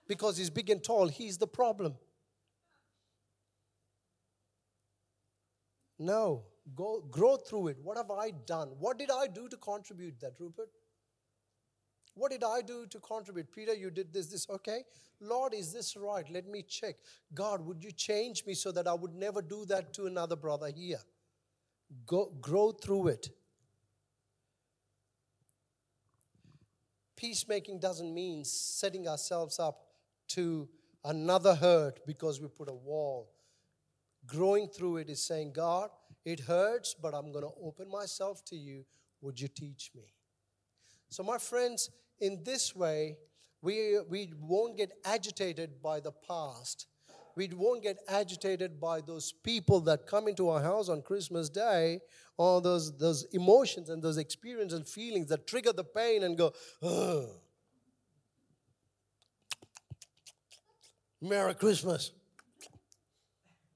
Because 0.09 0.37
he's 0.37 0.51
big 0.51 0.71
and 0.71 0.83
tall, 0.83 1.07
he's 1.07 1.39
the 1.39 1.47
problem. 1.47 1.95
No, 5.99 6.45
go 6.75 7.03
grow 7.11 7.37
through 7.37 7.69
it. 7.69 7.77
What 7.83 7.97
have 7.97 8.11
I 8.11 8.31
done? 8.47 8.69
What 8.79 8.99
did 8.99 9.11
I 9.11 9.27
do 9.27 9.49
to 9.49 9.57
contribute 9.57 10.21
that, 10.21 10.35
Rupert? 10.39 10.71
What 12.19 12.33
did 12.33 12.43
I 12.43 12.63
do 12.63 12.85
to 12.87 12.99
contribute? 12.99 13.53
Peter, 13.53 13.75
you 13.75 13.91
did 13.91 14.13
this, 14.13 14.27
this. 14.27 14.49
Okay. 14.51 14.83
Lord, 15.21 15.55
is 15.55 15.73
this 15.73 15.97
right? 15.97 16.29
Let 16.29 16.49
me 16.49 16.63
check. 16.63 16.97
God, 17.33 17.65
would 17.65 17.83
you 17.83 17.93
change 17.93 18.45
me 18.45 18.55
so 18.55 18.73
that 18.73 18.89
I 18.89 18.95
would 18.95 19.15
never 19.15 19.41
do 19.41 19.65
that 19.67 19.93
to 19.95 20.07
another 20.07 20.35
brother 20.35 20.69
here? 20.69 21.01
Go, 22.07 22.33
grow 22.41 22.73
through 22.73 23.09
it. 23.09 23.29
Peacemaking 27.17 27.79
doesn't 27.79 28.13
mean 28.13 28.45
setting 28.45 29.09
ourselves 29.09 29.59
up 29.61 29.87
to 30.29 30.69
another 31.05 31.55
hurt 31.55 32.01
because 32.05 32.41
we 32.41 32.49
put 32.49 32.69
a 32.69 32.75
wall. 32.75 33.31
Growing 34.27 34.69
through 34.69 34.99
it 34.99 35.09
is 35.09 35.23
saying, 35.23 35.53
God, 35.53 35.91
it 36.25 36.41
hurts, 36.41 36.95
but 37.01 37.15
I'm 37.15 37.33
going 37.33 37.45
to 37.45 37.55
open 37.63 37.89
myself 37.89 38.45
to 38.47 38.57
you. 38.57 38.85
Would 39.21 39.41
you 39.41 39.49
teach 39.49 39.91
me? 39.95 40.13
So, 41.09 41.23
my 41.23 41.39
friends, 41.39 41.91
in 42.21 42.43
this 42.45 42.75
way, 42.75 43.17
we, 43.63 43.99
we 44.09 44.33
won't 44.41 44.77
get 44.77 44.93
agitated 45.05 45.83
by 45.83 46.01
the 46.01 46.13
past. 46.13 46.87
We 47.37 47.49
won't 47.55 47.83
get 47.83 47.99
agitated 48.09 48.81
by 48.81 49.01
those 49.01 49.33
people 49.33 49.81
that 49.83 50.07
come 50.07 50.29
into 50.29 50.49
our 50.49 50.61
house 50.61 50.89
on 50.89 51.03
Christmas 51.03 51.49
Day, 51.49 52.01
or 52.37 52.61
those, 52.61 52.97
those 52.99 53.25
emotions 53.33 53.91
and 53.91 54.03
those 54.03 54.17
experiences 54.17 54.79
and 54.79 54.87
feelings 54.89 55.29
that 55.29 55.47
trigger 55.47 55.73
the 55.73 55.85
pain 55.85 56.23
and 56.23 56.37
go, 56.37 56.53
Ugh. 56.83 57.29
Merry 61.21 61.55
Christmas. 61.55 62.13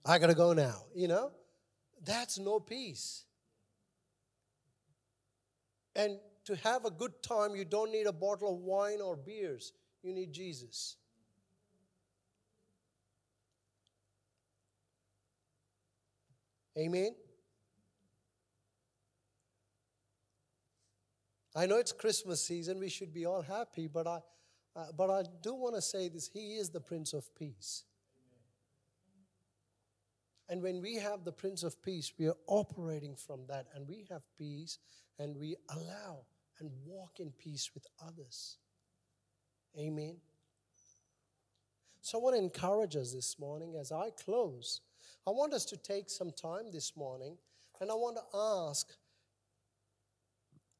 I 0.04 0.18
gotta 0.18 0.34
go 0.34 0.52
now, 0.52 0.82
you 0.94 1.08
know? 1.08 1.30
That's 2.04 2.38
no 2.38 2.58
peace. 2.58 3.24
And 5.94 6.18
to 6.46 6.56
have 6.56 6.84
a 6.84 6.90
good 6.90 7.22
time, 7.22 7.54
you 7.54 7.64
don't 7.64 7.92
need 7.92 8.06
a 8.06 8.12
bottle 8.12 8.54
of 8.54 8.60
wine 8.60 9.00
or 9.00 9.16
beers. 9.16 9.72
You 10.02 10.12
need 10.12 10.32
Jesus. 10.32 10.96
Amen. 16.76 17.14
I 21.54 21.66
know 21.66 21.76
it's 21.76 21.92
Christmas 21.92 22.42
season, 22.42 22.80
we 22.80 22.88
should 22.88 23.12
be 23.12 23.26
all 23.26 23.42
happy, 23.42 23.86
but 23.86 24.06
I, 24.06 24.20
uh, 24.74 24.86
but 24.96 25.10
I 25.10 25.22
do 25.42 25.54
want 25.54 25.74
to 25.74 25.82
say 25.82 26.08
this 26.08 26.28
He 26.32 26.54
is 26.54 26.70
the 26.70 26.80
Prince 26.80 27.12
of 27.12 27.34
Peace. 27.34 27.84
And 30.48 30.62
when 30.62 30.80
we 30.80 30.96
have 30.96 31.24
the 31.24 31.32
Prince 31.32 31.62
of 31.62 31.80
Peace, 31.82 32.12
we 32.18 32.26
are 32.26 32.36
operating 32.46 33.16
from 33.16 33.40
that, 33.48 33.66
and 33.74 33.86
we 33.86 34.06
have 34.10 34.22
peace, 34.38 34.78
and 35.18 35.36
we 35.36 35.56
allow 35.70 36.24
and 36.62 36.70
walk 36.86 37.18
in 37.18 37.32
peace 37.32 37.70
with 37.74 37.86
others. 38.06 38.56
Amen. 39.78 40.16
So 42.00 42.18
I 42.18 42.22
want 42.22 42.36
to 42.36 42.42
encourage 42.42 42.96
us 42.96 43.12
this 43.12 43.38
morning 43.38 43.74
as 43.78 43.92
I 43.92 44.10
close. 44.10 44.80
I 45.26 45.30
want 45.30 45.52
us 45.52 45.64
to 45.66 45.76
take 45.76 46.08
some 46.08 46.30
time 46.30 46.70
this 46.72 46.96
morning 46.96 47.36
and 47.80 47.90
I 47.90 47.94
want 47.94 48.16
to 48.16 48.38
ask 48.70 48.88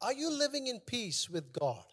Are 0.01 0.13
you 0.13 0.31
living 0.31 0.69
in 0.69 0.81
peace 0.81 1.29
with 1.29 1.53
God? 1.53 1.85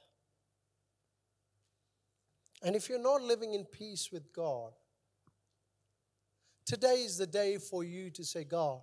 And 2.62 2.76
if 2.76 2.90
you're 2.90 3.02
not 3.02 3.22
living 3.22 3.54
in 3.54 3.66
peace 3.66 4.10
with 4.12 4.34
God, 4.34 4.74
today 6.66 7.04
is 7.06 7.18
the 7.18 7.28
day 7.28 7.58
for 7.58 7.84
you 7.84 8.10
to 8.12 8.24
say, 8.26 8.44
God, 8.44 8.82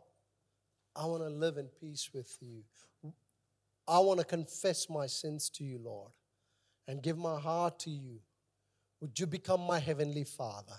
I 0.95 1.05
want 1.05 1.23
to 1.23 1.29
live 1.29 1.59
in 1.59 1.67
peace 1.67 2.09
with 2.15 2.35
you. 2.41 2.63
I 3.89 3.99
want 4.01 4.19
to 4.19 4.25
confess 4.25 4.91
my 4.91 5.07
sins 5.07 5.49
to 5.51 5.65
you, 5.65 5.79
Lord, 5.83 6.11
and 6.89 7.03
give 7.03 7.19
my 7.19 7.39
heart 7.39 7.79
to 7.81 7.91
you. 7.91 8.21
Would 9.01 9.19
you 9.19 9.27
become 9.27 9.61
my 9.61 9.79
heavenly 9.79 10.25
Father 10.25 10.77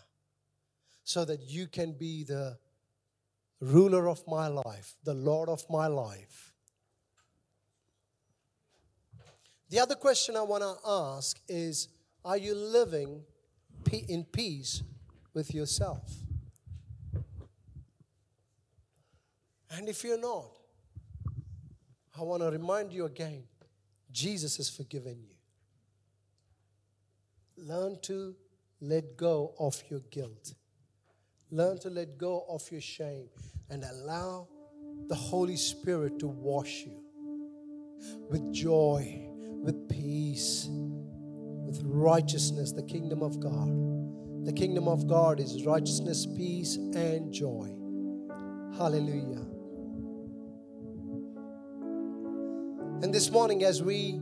so 1.03 1.23
that 1.25 1.41
you 1.49 1.67
can 1.67 1.93
be 1.93 2.23
the 2.23 2.57
ruler 3.61 4.09
of 4.09 4.27
my 4.27 4.47
life, 4.47 4.95
the 5.03 5.13
Lord 5.13 5.47
of 5.47 5.63
my 5.69 5.87
life? 5.87 6.53
The 9.69 9.79
other 9.79 9.95
question 9.95 10.35
I 10.35 10.41
want 10.41 10.63
to 10.63 10.75
ask 10.85 11.39
is 11.47 11.89
Are 12.25 12.37
you 12.37 12.55
living 12.55 13.23
in 14.07 14.23
peace 14.25 14.83
with 15.33 15.53
yourself? 15.53 16.13
And 19.71 19.87
if 19.87 20.03
you're 20.03 20.19
not, 20.19 20.57
I 22.19 22.23
want 22.23 22.41
to 22.41 22.49
remind 22.49 22.91
you 22.91 23.05
again 23.05 23.43
Jesus 24.11 24.57
has 24.57 24.69
forgiven 24.69 25.17
you. 25.21 25.35
Learn 27.63 27.99
to 28.03 28.35
let 28.81 29.17
go 29.17 29.53
of 29.59 29.81
your 29.89 29.99
guilt. 30.11 30.53
Learn 31.51 31.77
to 31.79 31.89
let 31.89 32.17
go 32.17 32.45
of 32.49 32.63
your 32.71 32.81
shame 32.81 33.29
and 33.69 33.83
allow 33.83 34.47
the 35.07 35.15
Holy 35.15 35.57
Spirit 35.57 36.19
to 36.19 36.27
wash 36.27 36.85
you 36.85 37.03
with 38.29 38.53
joy, 38.53 39.27
with 39.63 39.89
peace, 39.89 40.67
with 40.69 41.81
righteousness, 41.83 42.71
the 42.71 42.83
kingdom 42.83 43.21
of 43.21 43.39
God. 43.39 44.45
The 44.45 44.53
kingdom 44.53 44.87
of 44.87 45.07
God 45.07 45.39
is 45.39 45.65
righteousness, 45.65 46.25
peace, 46.25 46.75
and 46.75 47.33
joy. 47.33 47.69
Hallelujah. 48.77 49.56
And 53.03 53.13
this 53.13 53.29
morning, 53.29 53.63
as 53.63 53.83
we 53.83 54.19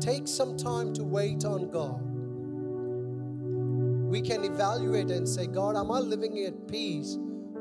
take 0.00 0.26
some 0.26 0.56
time 0.56 0.92
to 0.94 1.04
wait 1.04 1.44
on 1.44 1.70
God, 1.70 2.00
we 4.10 4.20
can 4.20 4.44
evaluate 4.44 5.12
and 5.12 5.28
say, 5.28 5.46
God, 5.46 5.76
am 5.76 5.92
I 5.92 6.00
living 6.00 6.42
at 6.44 6.66
peace 6.66 7.16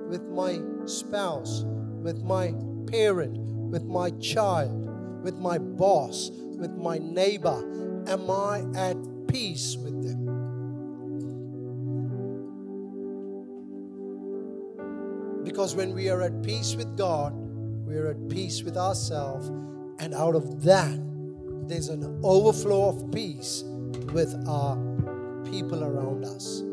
with 0.10 0.24
my 0.24 0.60
spouse, 0.86 1.64
with 2.02 2.24
my 2.24 2.56
parent, 2.88 3.38
with 3.38 3.84
my 3.84 4.10
child, 4.12 5.24
with 5.24 5.36
my 5.38 5.60
boss, 5.60 6.32
with 6.32 6.72
my 6.72 6.98
neighbor? 6.98 8.04
Am 8.08 8.32
I 8.32 8.66
at 8.76 8.98
peace 9.28 9.76
with 9.78 10.02
them? 10.02 10.26
Because 15.44 15.76
when 15.76 15.94
we 15.94 16.10
are 16.10 16.24
at 16.24 16.42
peace 16.42 16.74
with 16.74 16.98
God, 16.98 17.34
we 17.86 17.96
are 17.98 18.08
at 18.08 18.30
peace 18.30 18.64
with 18.64 18.78
ourselves, 18.78 19.52
and 20.00 20.14
out 20.14 20.36
of 20.36 20.64
that, 20.64 21.00
there's 21.68 21.90
an 21.90 22.20
overflow 22.24 22.90
of 22.90 23.12
peace 23.12 23.64
with 24.14 24.34
our 24.48 24.76
people 25.46 25.84
around 25.84 26.26
us. 26.26 26.64